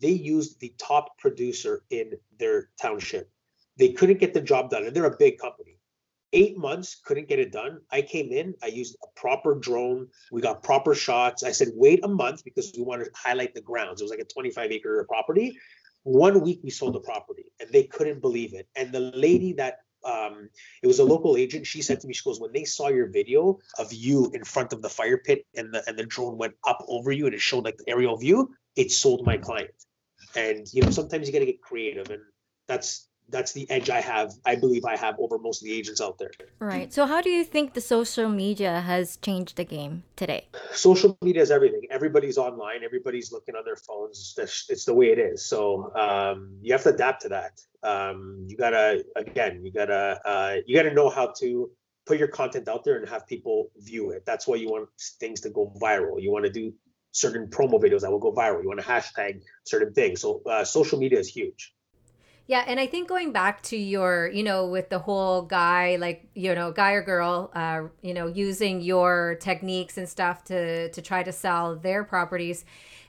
[0.00, 3.30] they used the top producer in their township
[3.78, 5.78] they couldn't get the job done, and they're a big company.
[6.34, 7.80] Eight months couldn't get it done.
[7.90, 10.08] I came in, I used a proper drone.
[10.30, 11.42] We got proper shots.
[11.42, 14.00] I said, wait a month because we wanted to highlight the grounds.
[14.00, 15.58] It was like a 25 acre property.
[16.04, 18.66] One week we sold the property and they couldn't believe it.
[18.74, 20.48] And the lady that um,
[20.82, 21.66] it was a local agent.
[21.66, 24.72] She said to me, she goes, when they saw your video of you in front
[24.72, 27.40] of the fire pit and the and the drone went up over you and it
[27.40, 29.70] showed like the aerial view, it sold my client.
[30.34, 32.22] And you know, sometimes you gotta get creative and
[32.66, 34.32] that's that's the edge I have.
[34.44, 36.30] I believe I have over most of the agents out there.
[36.58, 36.92] Right.
[36.92, 40.48] So, how do you think the social media has changed the game today?
[40.72, 41.82] Social media is everything.
[41.90, 42.84] Everybody's online.
[42.84, 44.34] Everybody's looking on their phones.
[44.36, 45.44] It's, it's the way it is.
[45.44, 47.60] So um, you have to adapt to that.
[47.82, 49.64] Um, you gotta again.
[49.64, 51.70] You gotta uh, you gotta know how to
[52.06, 54.24] put your content out there and have people view it.
[54.26, 54.88] That's why you want
[55.20, 56.20] things to go viral.
[56.20, 56.72] You want to do
[57.12, 58.62] certain promo videos that will go viral.
[58.62, 60.20] You want to hashtag certain things.
[60.20, 61.72] So uh, social media is huge.
[62.52, 66.26] Yeah, and I think going back to your, you know, with the whole guy, like,
[66.34, 71.00] you know, guy or girl, uh, you know, using your techniques and stuff to to
[71.00, 72.66] try to sell their properties,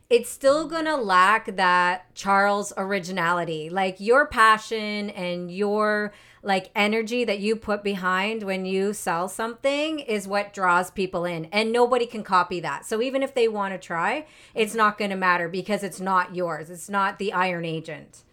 [0.09, 7.39] it's still gonna lack that Charles originality, like your passion and your like energy that
[7.39, 12.23] you put behind when you sell something is what draws people in, and nobody can
[12.23, 12.85] copy that.
[12.85, 14.25] So even if they want to try,
[14.55, 16.69] it's not gonna matter because it's not yours.
[16.69, 18.23] It's not the Iron Agent.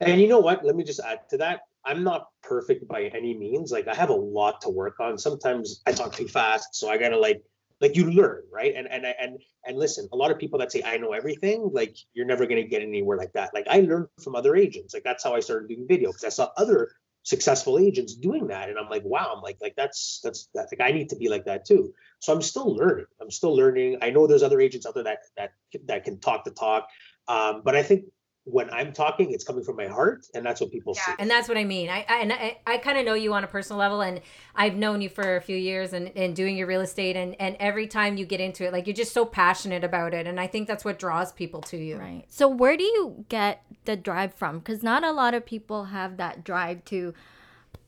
[0.00, 0.64] And you know what?
[0.64, 1.60] Let me just add to that.
[1.84, 3.70] I'm not perfect by any means.
[3.70, 5.16] Like I have a lot to work on.
[5.18, 7.42] Sometimes I talk too fast, so I gotta like
[7.80, 8.74] like you learn, right?
[8.74, 11.96] And and and and listen, a lot of people that say I know everything, like
[12.14, 13.54] you're never gonna get anywhere like that.
[13.54, 14.94] Like I learned from other agents.
[14.94, 16.90] Like that's how I started doing video because I saw other
[17.22, 20.80] successful agents doing that, and I'm like, wow, I'm like like that's that's that like
[20.80, 21.94] I need to be like that too.
[22.18, 23.06] So I'm still learning.
[23.20, 23.98] I'm still learning.
[24.02, 25.52] I know there's other agents out there that that
[25.86, 26.88] that can talk the talk,
[27.28, 28.06] um, but I think
[28.48, 31.12] when I'm talking, it's coming from my heart, and that's what people yeah, see.
[31.18, 31.90] And that's what I mean.
[31.90, 34.20] I, I and I, I kind of know you on a personal level, and
[34.54, 37.56] I've known you for a few years, and, and doing your real estate, and and
[37.58, 40.46] every time you get into it, like you're just so passionate about it, and I
[40.46, 41.96] think that's what draws people to you.
[41.96, 42.24] Right.
[42.28, 44.60] So where do you get the drive from?
[44.60, 47.14] Because not a lot of people have that drive to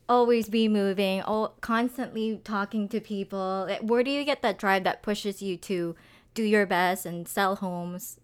[0.08, 3.68] always be moving, all constantly talking to people.
[3.80, 5.94] Where do you get that drive that pushes you to
[6.34, 8.18] do your best and sell homes?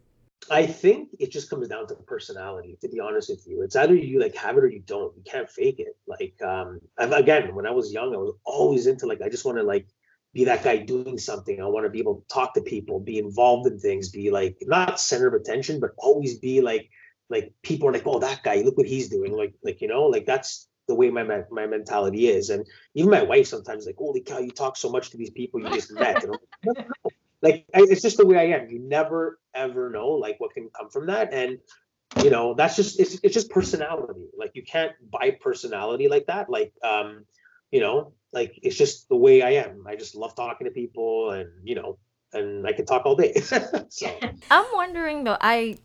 [0.51, 3.63] I think it just comes down to personality, to be honest with you.
[3.63, 5.17] It's either you like have it or you don't.
[5.17, 5.97] You can't fake it.
[6.07, 9.59] Like um again, when I was young, I was always into like I just want
[9.59, 9.87] to like
[10.33, 11.61] be that guy doing something.
[11.61, 14.57] I want to be able to talk to people, be involved in things, be like
[14.63, 16.91] not center of attention, but always be like
[17.31, 19.37] like people are like, oh, that guy, look what he's doing.
[19.37, 22.51] Like like you know, like that's the way my my mentality is.
[22.51, 25.61] And even my wife sometimes like, holy cow, you talk so much to these people
[25.61, 26.23] you just met.
[26.23, 26.87] And like,
[27.45, 28.71] like it's just the way I am.
[28.71, 31.33] You never ever know like what can come from that.
[31.33, 31.59] And
[32.23, 34.29] you know, that's just it's it's just personality.
[34.37, 36.49] Like you can't buy personality like that.
[36.49, 37.27] Like um,
[37.71, 39.85] you know, like it's just the way I am.
[39.87, 41.99] I just love talking to people and you know,
[42.33, 43.35] and I can talk all day.
[43.91, 44.19] so
[44.51, 45.77] I'm wondering though, I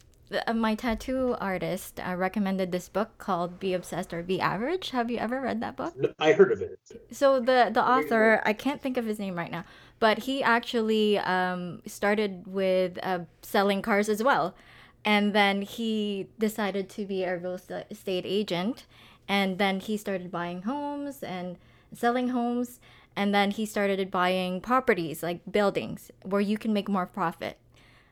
[0.47, 4.91] uh, my tattoo artist uh, recommended this book called Be Obsessed or Be Average.
[4.91, 5.97] Have you ever read that book?
[5.97, 6.79] No, I heard of it.
[7.11, 9.65] So the the author, I can't think of his name right now,
[9.99, 14.55] but he actually um, started with uh, selling cars as well,
[15.03, 17.59] and then he decided to be a real
[17.91, 18.85] estate agent,
[19.27, 21.57] and then he started buying homes and
[21.93, 22.79] selling homes,
[23.15, 27.57] and then he started buying properties like buildings where you can make more profit.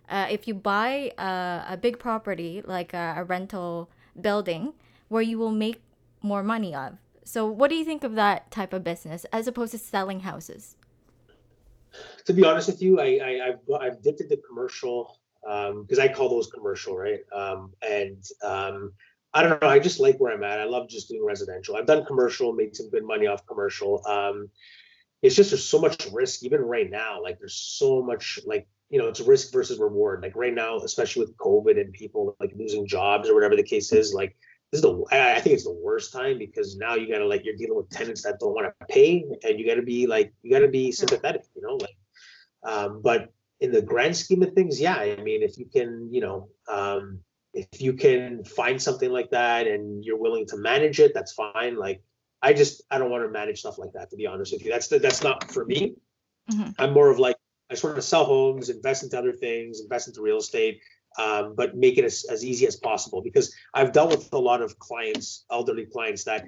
[0.09, 4.73] Uh, if you buy a, a big property like a, a, rental building
[5.09, 5.81] where you will make
[6.21, 6.97] more money of.
[7.25, 10.77] So what do you think of that type of business as opposed to selling houses
[12.25, 16.07] to be honest with you i, I have I've dipped into commercial because um, i
[16.07, 17.21] call those commercial right?
[17.33, 18.93] Um, and um,
[19.33, 20.59] i don't know i just like where i'm at.
[20.59, 21.75] I love just doing residential.
[21.75, 24.05] I've done commercial made some good money off commercial.
[24.07, 24.49] Um,
[25.21, 28.99] it's just there's so much risk even right now like there's so much like you
[28.99, 30.21] know, it's risk versus reward.
[30.21, 33.91] Like right now, especially with COVID and people like losing jobs or whatever the case
[33.91, 34.35] is, like
[34.71, 37.55] this is the I think it's the worst time because now you gotta like you're
[37.55, 40.67] dealing with tenants that don't want to pay and you gotta be like you gotta
[40.67, 41.97] be sympathetic, you know, like
[42.63, 46.21] um, but in the grand scheme of things, yeah, I mean if you can, you
[46.21, 47.19] know, um,
[47.53, 51.77] if you can find something like that and you're willing to manage it, that's fine.
[51.77, 52.03] Like
[52.41, 54.71] I just I don't want to manage stuff like that to be honest with you.
[54.71, 55.95] That's the, that's not for me.
[56.51, 56.71] Mm-hmm.
[56.77, 57.37] I'm more of like
[57.69, 60.81] I just want to sell homes, invest into other things, invest into real estate,
[61.17, 64.61] um, but make it as, as easy as possible because I've dealt with a lot
[64.61, 66.45] of clients, elderly clients that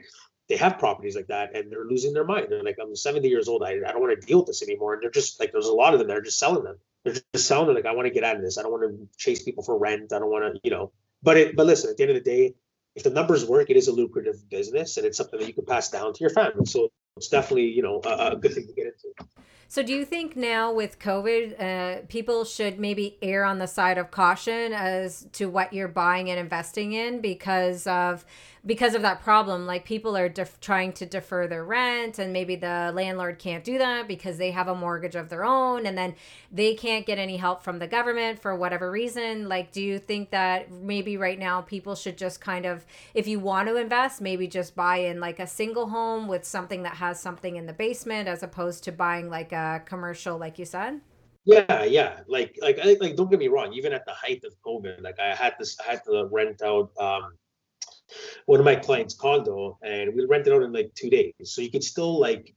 [0.47, 2.47] they have properties like that and they're losing their mind.
[2.49, 3.63] They're like, I'm 70 years old.
[3.63, 4.93] I, I don't want to deal with this anymore.
[4.93, 6.77] And they're just like, there's a lot of them that are just selling them.
[7.03, 8.57] They're just selling them like, I want to get out of this.
[8.57, 10.11] I don't want to chase people for rent.
[10.11, 12.29] I don't want to, you know, but it, but listen, at the end of the
[12.29, 12.55] day,
[12.95, 15.65] if the numbers work, it is a lucrative business and it's something that you can
[15.65, 16.65] pass down to your family.
[16.65, 19.29] So it's definitely, you know, a, a good thing to get into.
[19.71, 23.99] So, do you think now with COVID, uh, people should maybe err on the side
[23.99, 28.25] of caution as to what you're buying and investing in because of
[28.65, 29.67] because of that problem?
[29.67, 33.77] Like people are def- trying to defer their rent and maybe the landlord can't do
[33.77, 36.15] that because they have a mortgage of their own and then
[36.51, 39.47] they can't get any help from the government for whatever reason.
[39.47, 43.39] Like do you think that maybe right now people should just kind of if you
[43.39, 47.19] want to invest maybe just buy in like a single home with something that has
[47.19, 51.01] something in the basement as opposed to buying like a commercial like you said
[51.45, 52.19] yeah, yeah.
[52.27, 53.73] Like, like, like, don't get me wrong.
[53.73, 56.91] Even at the height of COVID, like, I had this, I had to rent out
[56.99, 57.31] um,
[58.45, 61.33] one of my clients' condo, and we rented out in like two days.
[61.43, 62.53] So you could still like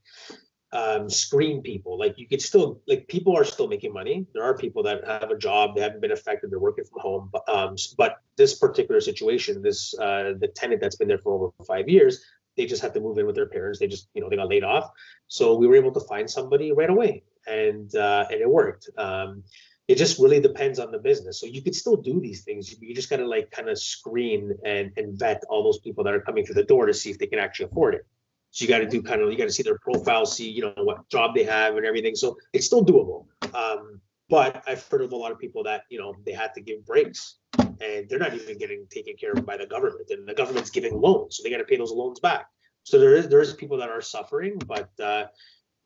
[0.72, 1.98] um, screen people.
[1.98, 4.26] Like you could still like people are still making money.
[4.34, 7.30] There are people that have a job, they haven't been affected, they're working from home.
[7.32, 11.52] But um, but this particular situation, this uh, the tenant that's been there for over
[11.66, 12.24] five years,
[12.56, 13.78] they just had to move in with their parents.
[13.78, 14.90] They just you know they got laid off,
[15.28, 18.90] so we were able to find somebody right away, and uh, and it worked.
[18.96, 19.42] Um,
[19.88, 21.40] it just really depends on the business.
[21.40, 22.74] So you could still do these things.
[22.80, 26.14] You just got to like kind of screen and, and vet all those people that
[26.14, 28.06] are coming through the door to see if they can actually afford it.
[28.52, 30.62] So you got to do kind of you got to see their profile, see you
[30.62, 32.14] know what job they have and everything.
[32.14, 33.26] So it's still doable.
[33.54, 36.60] Um, but I've heard of a lot of people that you know they had to
[36.60, 37.36] give breaks,
[37.82, 41.00] and they're not even getting taken care of by the government, and the government's giving
[41.00, 42.46] loans, so they got to pay those loans back.
[42.84, 45.24] So there is there is people that are suffering, but uh,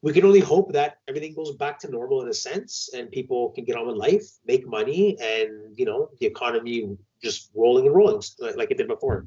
[0.07, 3.51] we can only hope that everything goes back to normal in a sense and people
[3.51, 7.95] can get on with life make money and you know the economy just rolling and
[7.97, 8.23] rolling
[8.57, 9.27] like it did before.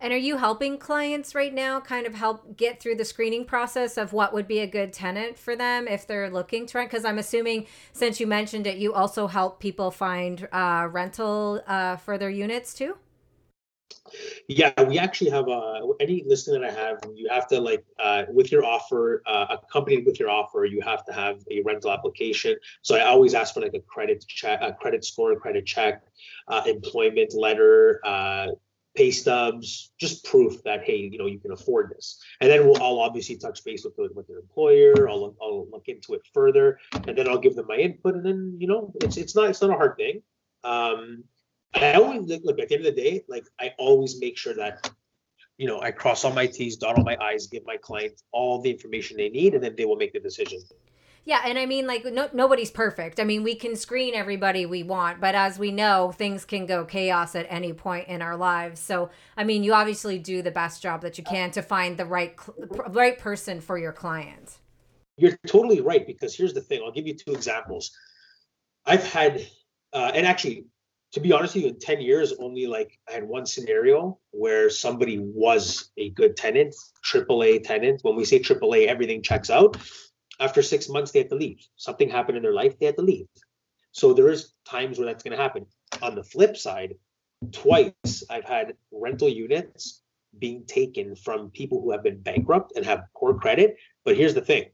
[0.00, 3.96] And are you helping clients right now kind of help get through the screening process
[3.96, 6.90] of what would be a good tenant for them if they're looking to rent?
[6.90, 11.96] Because i'm assuming since you mentioned it you also help people find uh, rental uh,
[11.96, 12.96] for their units too
[14.48, 17.00] yeah, we actually have uh, any listing that I have.
[17.14, 21.04] You have to like uh, with your offer, uh, accompanied with your offer, you have
[21.06, 22.56] to have a rental application.
[22.82, 26.02] So I always ask for like a credit check, a credit score, a credit check,
[26.48, 28.48] uh, employment letter, uh,
[28.94, 32.20] pay stubs, just proof that hey, you know, you can afford this.
[32.40, 35.08] And then we'll I'll obviously touch base with with their employer.
[35.08, 38.14] I'll I'll look into it further, and then I'll give them my input.
[38.14, 40.22] And then you know, it's it's not it's not a hard thing.
[40.64, 41.24] Um,
[41.74, 44.90] I always look, at the end of the day, like I always make sure that
[45.58, 48.60] you know I cross all my T's, dot all my I's, give my clients all
[48.60, 50.60] the information they need, and then they will make the decision.
[51.24, 53.20] Yeah, and I mean, like, no, nobody's perfect.
[53.20, 56.84] I mean, we can screen everybody we want, but as we know, things can go
[56.84, 58.80] chaos at any point in our lives.
[58.80, 62.06] So, I mean, you obviously do the best job that you can to find the
[62.06, 62.34] right
[62.88, 64.58] right person for your client.
[65.16, 66.82] You're totally right because here's the thing.
[66.84, 67.92] I'll give you two examples.
[68.84, 69.46] I've had,
[69.92, 70.66] uh, and actually,
[71.12, 74.70] to be honest with you, in 10 years, only like I had one scenario where
[74.70, 78.00] somebody was a good tenant, AAA tenant.
[78.02, 79.76] When we say AAA, everything checks out.
[80.40, 81.58] After six months they had to leave.
[81.76, 83.26] Something happened in their life they had to leave.
[83.92, 85.66] So there is times where that's going to happen.
[86.00, 86.94] On the flip side
[87.50, 90.02] twice i've had rental units
[90.38, 93.76] being taken from people who have been bankrupt and have poor credit.
[94.04, 94.66] But here's the thing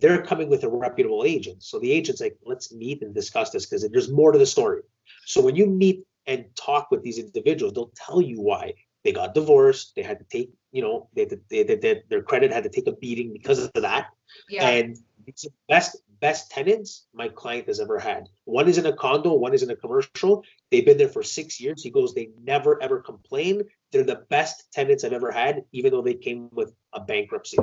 [0.00, 1.62] they're coming with a reputable agent.
[1.62, 4.82] So the agent's like let's meet and discuss this because there's more to the story
[5.24, 8.72] so when you meet and talk with these individuals they'll tell you why
[9.04, 12.52] they got divorced they had to take you know they, they, they, they their credit
[12.52, 14.08] had to take a beating because of that
[14.48, 14.68] yeah.
[14.68, 14.96] and
[15.26, 18.28] it's the best best tenants my client has ever had.
[18.44, 20.42] One is in a condo, one is in a commercial.
[20.70, 21.82] They've been there for six years.
[21.82, 23.62] He goes, they never ever complain.
[23.92, 27.58] They're the best tenants I've ever had, even though they came with a bankruptcy.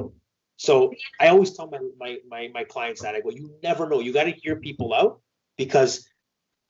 [0.57, 3.99] So I always tell my my my, my clients that I go, you never know.
[3.99, 5.21] You got to hear people out
[5.57, 6.07] because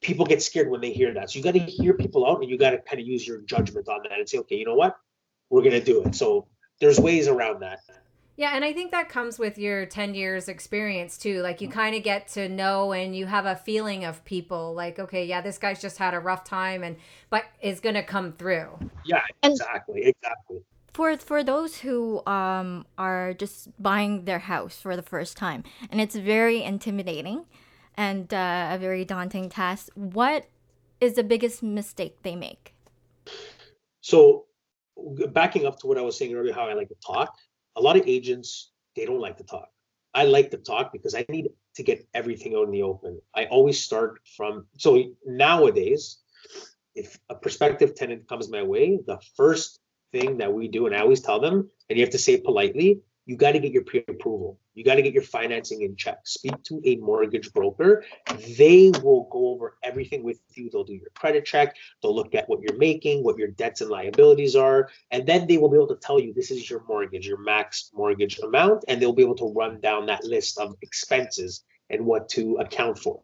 [0.01, 1.29] people get scared when they hear that.
[1.29, 3.41] So you got to hear people out and you got to kind of use your
[3.41, 4.97] judgment on that and say, okay, you know what?
[5.49, 6.15] We're gonna do it.
[6.15, 6.47] So
[6.79, 7.79] there's ways around that.
[8.37, 11.41] Yeah, and I think that comes with your 10 years experience too.
[11.41, 11.77] Like you mm-hmm.
[11.77, 15.41] kind of get to know and you have a feeling of people like, okay, yeah,
[15.41, 16.95] this guy's just had a rough time and
[17.29, 18.69] but is going to come through.
[19.05, 20.05] Yeah, exactly.
[20.05, 20.61] exactly.
[20.93, 26.01] For for those who um are just buying their house for the first time and
[26.01, 27.45] it's very intimidating
[28.01, 30.47] and uh, a very daunting task, what
[30.99, 32.73] is the biggest mistake they make?
[34.01, 34.45] So,
[35.29, 37.29] backing up to what I was saying earlier how I like to talk,
[37.75, 39.69] a lot of agents they don't like to talk
[40.13, 43.45] i like to talk because i need to get everything out in the open i
[43.45, 46.19] always start from so nowadays
[46.95, 49.79] if a prospective tenant comes my way the first
[50.11, 52.43] thing that we do and i always tell them and you have to say it
[52.43, 54.59] politely you got to get your pre-approval.
[54.73, 56.19] You got to get your financing in check.
[56.23, 58.03] Speak to a mortgage broker.
[58.57, 60.69] They will go over everything with you.
[60.69, 61.75] They'll do your credit check.
[62.01, 65.57] They'll look at what you're making, what your debts and liabilities are, and then they
[65.57, 69.01] will be able to tell you this is your mortgage, your max mortgage amount, and
[69.01, 73.21] they'll be able to run down that list of expenses and what to account for.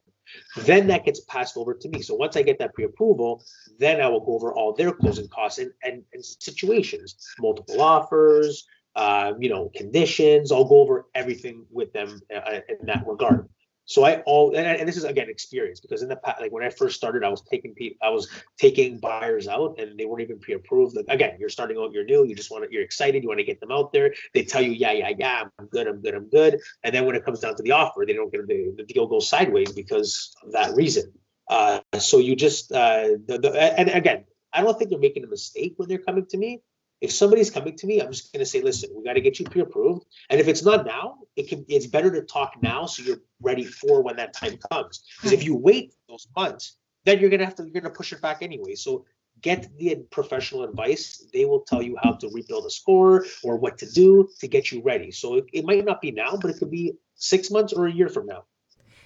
[0.58, 2.02] Then that gets passed over to me.
[2.02, 3.44] So once I get that pre-approval,
[3.80, 8.68] then I will go over all their closing costs and, and, and situations, multiple offers,
[8.98, 10.52] uh, you know, conditions.
[10.52, 13.48] I'll go over everything with them uh, in that regard.
[13.86, 16.62] So I all and, and, this is again experience because in the past, like when
[16.62, 18.28] I first started, I was taking people, I was
[18.60, 20.98] taking buyers out, and they weren't even pre-approved.
[20.98, 23.40] Like, again, you're starting out, you're new, you just want to, you're excited, you want
[23.40, 24.14] to get them out there.
[24.34, 27.16] They tell you, yeah, yeah, yeah, I'm good, I'm good, I'm good, and then when
[27.16, 30.36] it comes down to the offer, they don't get the, the deal goes sideways because
[30.44, 31.14] of that reason.
[31.50, 35.28] Uh, so you just uh, the, the and again, I don't think they're making a
[35.28, 36.62] mistake when they're coming to me.
[37.00, 39.40] If somebody's coming to me, I'm just going to say, listen, we got to get
[39.40, 40.06] you pre-approved.
[40.30, 41.66] And if it's not now, it can.
[41.68, 45.04] It's better to talk now so you're ready for when that time comes.
[45.18, 47.90] Because if you wait those months, then you're going to have to you're going to
[47.90, 48.76] push it back anyway.
[48.76, 49.06] So
[49.42, 51.24] get the professional advice.
[51.34, 54.72] They will tell you how to rebuild a score or what to do to get
[54.72, 55.12] you ready.
[55.12, 57.92] So it, it might not be now, but it could be six months or a
[57.92, 58.46] year from now.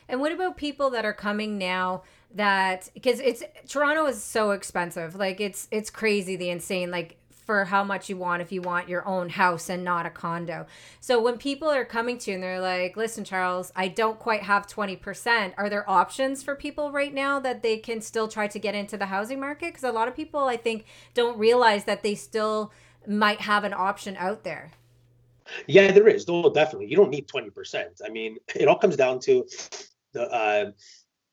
[0.07, 2.03] And what about people that are coming now
[2.35, 5.15] that because it's Toronto is so expensive.
[5.15, 7.17] Like it's it's crazy the insane like
[7.51, 10.65] for how much you want if you want your own house and not a condo.
[11.01, 14.43] So when people are coming to you and they're like, listen, Charles, I don't quite
[14.43, 18.57] have 20%, are there options for people right now that they can still try to
[18.57, 19.73] get into the housing market?
[19.73, 22.71] Because a lot of people, I think, don't realize that they still
[23.05, 24.71] might have an option out there.
[25.67, 26.25] Yeah, there is.
[26.29, 26.87] No, definitely.
[26.87, 27.85] You don't need 20%.
[28.05, 29.45] I mean, it all comes down to
[30.13, 30.71] the, uh,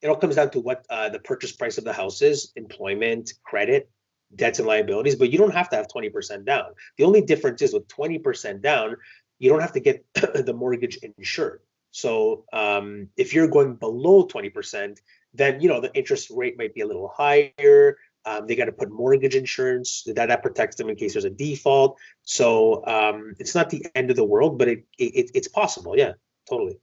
[0.03, 3.35] it all comes down to what uh, the purchase price of the house is, employment,
[3.45, 3.89] credit,
[4.35, 6.72] debts and liabilities, but you don't have to have 20% down.
[6.97, 8.97] The only difference is with 20% down,
[9.39, 11.61] you don't have to get the mortgage insured.
[11.91, 14.99] So um, if you're going below 20%,
[15.35, 17.99] then you know the interest rate might be a little higher.
[18.24, 21.31] Um, they got to put mortgage insurance that that protects them in case there's a
[21.31, 21.97] default.
[22.22, 25.97] So um, it's not the end of the world, but it, it it's possible.
[25.97, 26.12] Yeah,
[26.49, 26.79] totally.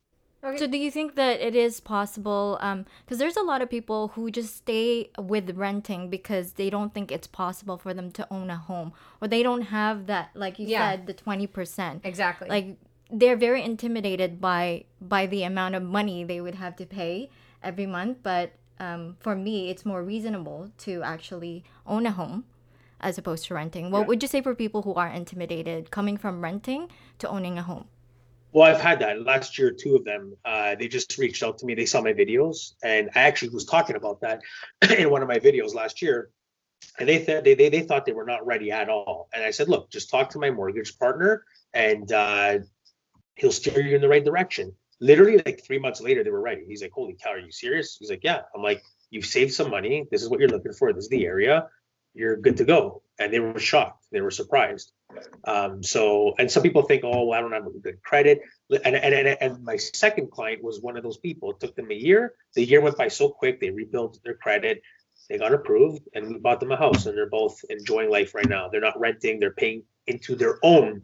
[0.45, 0.57] Okay.
[0.57, 2.57] So do you think that it is possible?
[2.61, 6.93] Because um, there's a lot of people who just stay with renting because they don't
[6.93, 10.59] think it's possible for them to own a home, or they don't have that, like
[10.59, 10.91] you yeah.
[10.91, 12.01] said, the twenty percent.
[12.03, 12.47] Exactly.
[12.47, 12.77] Like
[13.09, 17.29] they're very intimidated by by the amount of money they would have to pay
[17.63, 18.19] every month.
[18.21, 22.45] But um, for me, it's more reasonable to actually own a home
[23.01, 23.89] as opposed to renting.
[23.89, 24.05] What yeah.
[24.05, 26.89] would you say for people who are intimidated coming from renting
[27.19, 27.87] to owning a home?
[28.55, 29.71] Well, I've had that last year.
[29.71, 31.75] Two of them, uh, they just reached out to me.
[31.75, 34.39] They saw my videos, and I actually was talking about that
[34.97, 36.29] in one of my videos last year.
[36.97, 39.27] And they they, they they thought they were not ready at all.
[39.33, 41.43] And I said, look, just talk to my mortgage partner,
[41.73, 42.59] and uh,
[43.35, 44.73] he'll steer you in the right direction.
[45.01, 46.63] Literally, like three months later, they were ready.
[46.65, 47.97] He's like, holy cow, are you serious?
[47.99, 48.43] He's like, yeah.
[48.55, 50.07] I'm like, you've saved some money.
[50.11, 50.93] This is what you're looking for.
[50.93, 51.67] This is the area.
[52.15, 53.03] You're good to go.
[53.19, 54.05] And they were shocked.
[54.11, 54.91] They were surprised.
[55.45, 58.41] Um, so, and some people think, oh, well, I don't have good credit.
[58.69, 61.51] And, and, and, and my second client was one of those people.
[61.51, 62.33] It took them a year.
[62.55, 63.61] The year went by so quick.
[63.61, 64.81] They rebuilt their credit.
[65.29, 68.47] They got approved and we bought them a house and they're both enjoying life right
[68.47, 68.69] now.
[68.69, 69.39] They're not renting.
[69.39, 71.01] They're paying into their own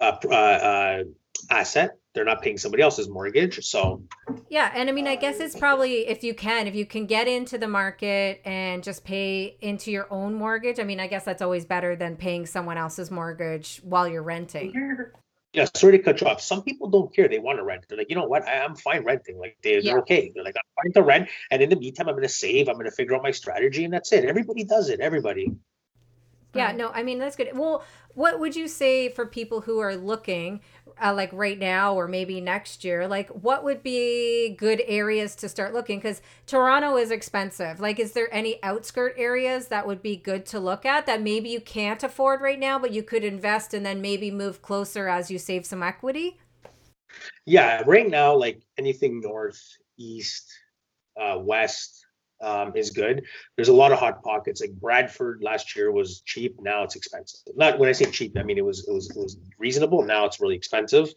[0.00, 1.04] uh, uh, uh,
[1.50, 1.98] asset.
[2.14, 4.02] They're not paying somebody else's mortgage so.
[4.48, 7.26] Yeah and i mean i guess it's probably if you can if you can get
[7.26, 11.42] into the market and just pay into your own mortgage i mean i guess that's
[11.42, 14.72] always better than paying someone else's mortgage while you're renting.
[15.52, 15.66] Yeah.
[15.76, 16.40] Sorry to cut you off.
[16.40, 17.28] Some people don't care.
[17.28, 17.84] They want to rent.
[17.88, 18.46] They're like you know what?
[18.46, 19.38] I, am fine renting.
[19.38, 20.32] Like they, are okay.
[20.34, 22.68] They're like i'm fine to rent and in the meantime i'm going to save.
[22.68, 24.24] I'm going to figure out my strategy and that's it.
[24.24, 25.00] Everybody does it.
[25.00, 25.52] Everybody
[26.54, 27.50] yeah no i mean that's good.
[27.54, 27.84] Well
[28.14, 30.60] what would you say for people who are looking
[31.02, 35.48] uh, like right now or maybe next year like what would be good areas to
[35.48, 35.98] start looking?
[35.98, 37.80] Because toronto is expensive.
[37.80, 41.48] Like is there any outskirt areas that would be good to look at that maybe
[41.48, 45.30] you can't afford right now but you could invest and then maybe move closer as
[45.30, 46.38] you save some equity?
[47.46, 49.60] Yeah right now like anything north
[49.98, 50.52] east
[51.20, 52.03] uh, west
[52.44, 53.24] um, is good.
[53.56, 54.60] There's a lot of hot pockets.
[54.60, 56.60] Like Bradford last year was cheap.
[56.60, 57.40] Now it's expensive.
[57.56, 60.02] Not when I say cheap, I mean it was it was it was reasonable.
[60.02, 61.12] Now it's really expensive.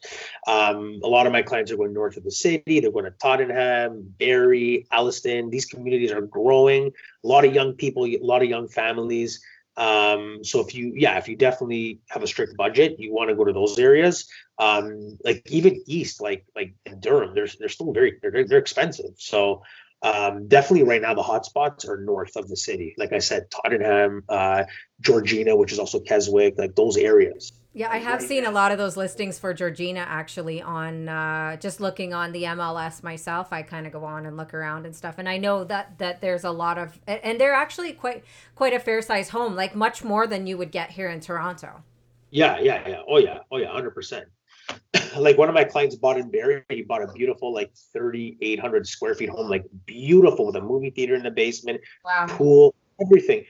[0.47, 2.80] Um, a lot of my clients are going north of the city.
[2.80, 5.49] They're going to Tottenham, Barrie, Alliston.
[5.49, 6.91] These communities are growing.
[7.23, 9.41] A lot of young people, a lot of young families.
[9.75, 13.36] Um, so if you, yeah, if you definitely have a strict budget, you want to
[13.36, 14.28] go to those areas.
[14.57, 19.11] Um, like even east, like like in Durham, they're they're still very they're they're expensive.
[19.17, 19.61] So
[20.01, 22.93] um, definitely right now the hotspots are north of the city.
[22.97, 24.65] Like I said, Tottenham, uh,
[25.01, 27.51] Georgina, which is also Keswick, like those areas.
[27.73, 31.79] Yeah, I have seen a lot of those listings for Georgina actually on uh, just
[31.79, 33.53] looking on the MLS myself.
[33.53, 36.19] I kind of go on and look around and stuff, and I know that that
[36.19, 38.23] there's a lot of, and they're actually quite
[38.55, 41.83] quite a fair size home, like much more than you would get here in Toronto.
[42.31, 43.01] Yeah, yeah, yeah.
[43.07, 44.27] Oh yeah, oh yeah, hundred percent.
[45.18, 46.63] like one of my clients bought in Barrie.
[46.70, 51.15] He bought a beautiful, like 3,800 square feet home, like beautiful with a movie theater
[51.15, 52.26] in the basement, wow.
[52.28, 53.45] pool, everything.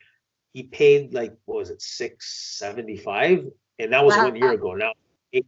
[0.54, 3.46] He paid like what was it, six seventy five,
[3.78, 4.24] and that was wow.
[4.26, 4.74] one year ago.
[4.74, 4.94] Now,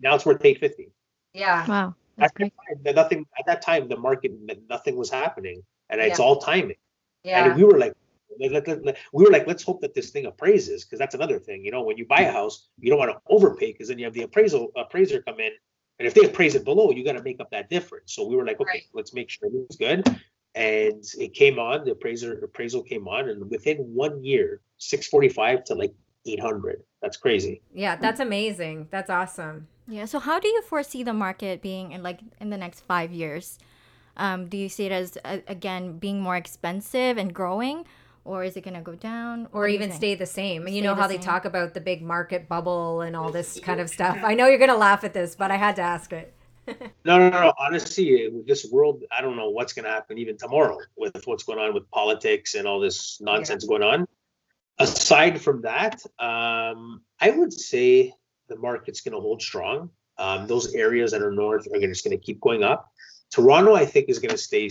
[0.01, 0.89] now it's worth eight fifty.
[1.33, 1.65] Yeah.
[1.65, 1.95] Wow.
[2.19, 4.33] At that, time, nothing at that time, the market
[4.69, 6.75] nothing was happening, and it's all timing.
[7.23, 7.45] Yeah.
[7.45, 7.93] And we were like,
[8.39, 11.63] we were like, let's hope that this thing appraises because that's another thing.
[11.63, 14.05] You know, when you buy a house, you don't want to overpay because then you
[14.05, 15.51] have the appraisal appraiser come in
[15.99, 18.13] and if they appraise it below, you got to make up that difference.
[18.13, 18.83] So we were like, okay, right.
[18.93, 20.07] let's make sure it's good.
[20.55, 25.75] And it came on, the appraiser appraisal came on, and within one year, 645 to
[25.75, 25.93] like
[26.25, 26.83] 800.
[27.01, 27.61] That's crazy.
[27.73, 28.87] Yeah, that's amazing.
[28.91, 29.67] That's awesome.
[29.87, 30.05] Yeah.
[30.05, 33.59] So how do you foresee the market being in like in the next five years?
[34.15, 37.85] Um, do you see it as uh, again being more expensive and growing,
[38.25, 39.47] or is it going to go down?
[39.51, 40.63] Or even stay the same.
[40.63, 43.59] Stay you know how the they talk about the big market bubble and all this
[43.59, 44.17] kind of stuff.
[44.23, 46.33] I know you're going to laugh at this but i had to ask it.
[47.03, 50.37] No no no honestly with this world i don't know what's going to happen even
[50.37, 53.69] tomorrow with what's going on with politics and all this nonsense yeah.
[53.69, 54.07] going on.
[54.77, 58.13] Aside from that um, i would say
[58.49, 59.89] the market's going to hold strong.
[60.17, 62.91] Um, those areas that are north are just going to keep going up.
[63.31, 64.69] Toronto i think is going to stay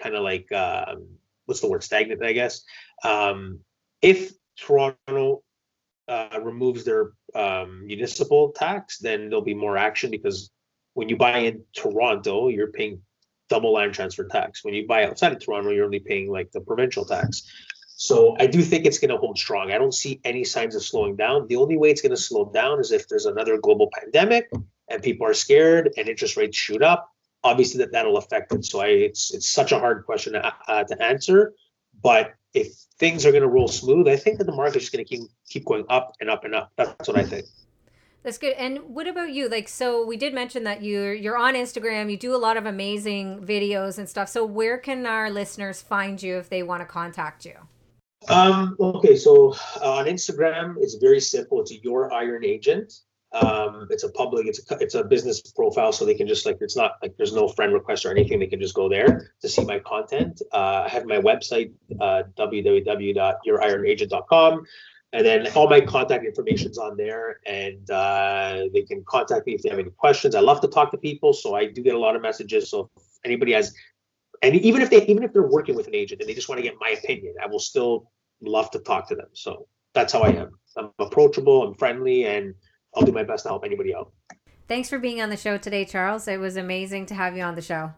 [0.00, 1.06] kind of like um,
[1.46, 2.62] what's the word stagnant i guess.
[3.04, 3.60] Um,
[4.00, 5.42] if toronto
[6.08, 10.50] uh, removes their um, municipal tax then there'll be more action because
[10.94, 13.00] when you buy in toronto you're paying
[13.52, 14.64] double land transfer tax.
[14.64, 17.42] When you buy outside of toronto you're only paying like the provincial tax.
[17.96, 19.72] So i do think it's going to hold strong.
[19.72, 21.46] I don't see any signs of slowing down.
[21.48, 24.50] The only way it's going to slow down is if there's another global pandemic
[24.88, 27.11] and people are scared and interest rates shoot up
[27.44, 28.64] obviously that that'll affect it.
[28.64, 31.54] So I, it's it's such a hard question to, uh, to answer.
[32.02, 32.68] But if
[32.98, 35.28] things are going to roll smooth, I think that the market is going to keep
[35.48, 36.72] keep going up and up and up.
[36.76, 37.46] That's what I think.
[38.22, 38.52] That's good.
[38.52, 39.48] And what about you?
[39.48, 42.10] Like, so we did mention that you're you're on Instagram.
[42.10, 44.28] You do a lot of amazing videos and stuff.
[44.28, 47.54] So where can our listeners find you if they want to contact you?
[48.28, 51.60] Um, okay, so uh, on Instagram, it's very simple.
[51.60, 52.92] It's your iron agent.
[53.32, 56.58] Um, it's a public, it's a it's a business profile, so they can just like
[56.60, 58.40] it's not like there's no friend request or anything.
[58.40, 60.42] They can just go there to see my content.
[60.52, 64.66] Uh, I have my website, uh, www.yourironagent.com.
[65.14, 69.60] And then all my contact information's on there, and uh, they can contact me if
[69.62, 70.34] they have any questions.
[70.34, 72.70] I love to talk to people, so I do get a lot of messages.
[72.70, 73.74] So if anybody has,
[74.40, 76.60] and even if they even if they're working with an agent and they just want
[76.60, 78.10] to get my opinion, I will still
[78.40, 79.28] love to talk to them.
[79.34, 80.58] So that's how I am.
[80.78, 82.54] I'm approachable, I'm friendly, and
[82.94, 84.12] I'll do my best to help anybody out.
[84.68, 86.28] Thanks for being on the show today, Charles.
[86.28, 87.92] It was amazing to have you on the show.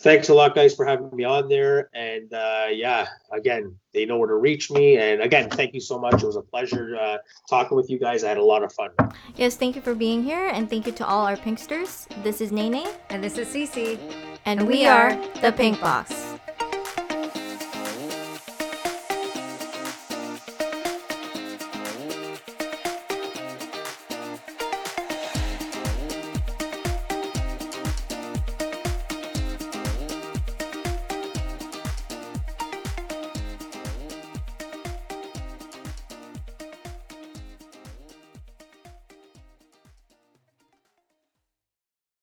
[0.00, 1.88] Thanks a lot, guys, for having me on there.
[1.94, 4.96] And uh, yeah, again, they know where to reach me.
[4.98, 6.22] And again, thank you so much.
[6.22, 7.18] It was a pleasure uh,
[7.48, 8.24] talking with you guys.
[8.24, 8.90] I had a lot of fun.
[9.36, 10.48] Yes, thank you for being here.
[10.48, 12.06] And thank you to all our Pinksters.
[12.22, 12.86] This is Nene.
[13.10, 13.98] And this is Cici.
[14.44, 16.38] And, and we, we are the Pink Box.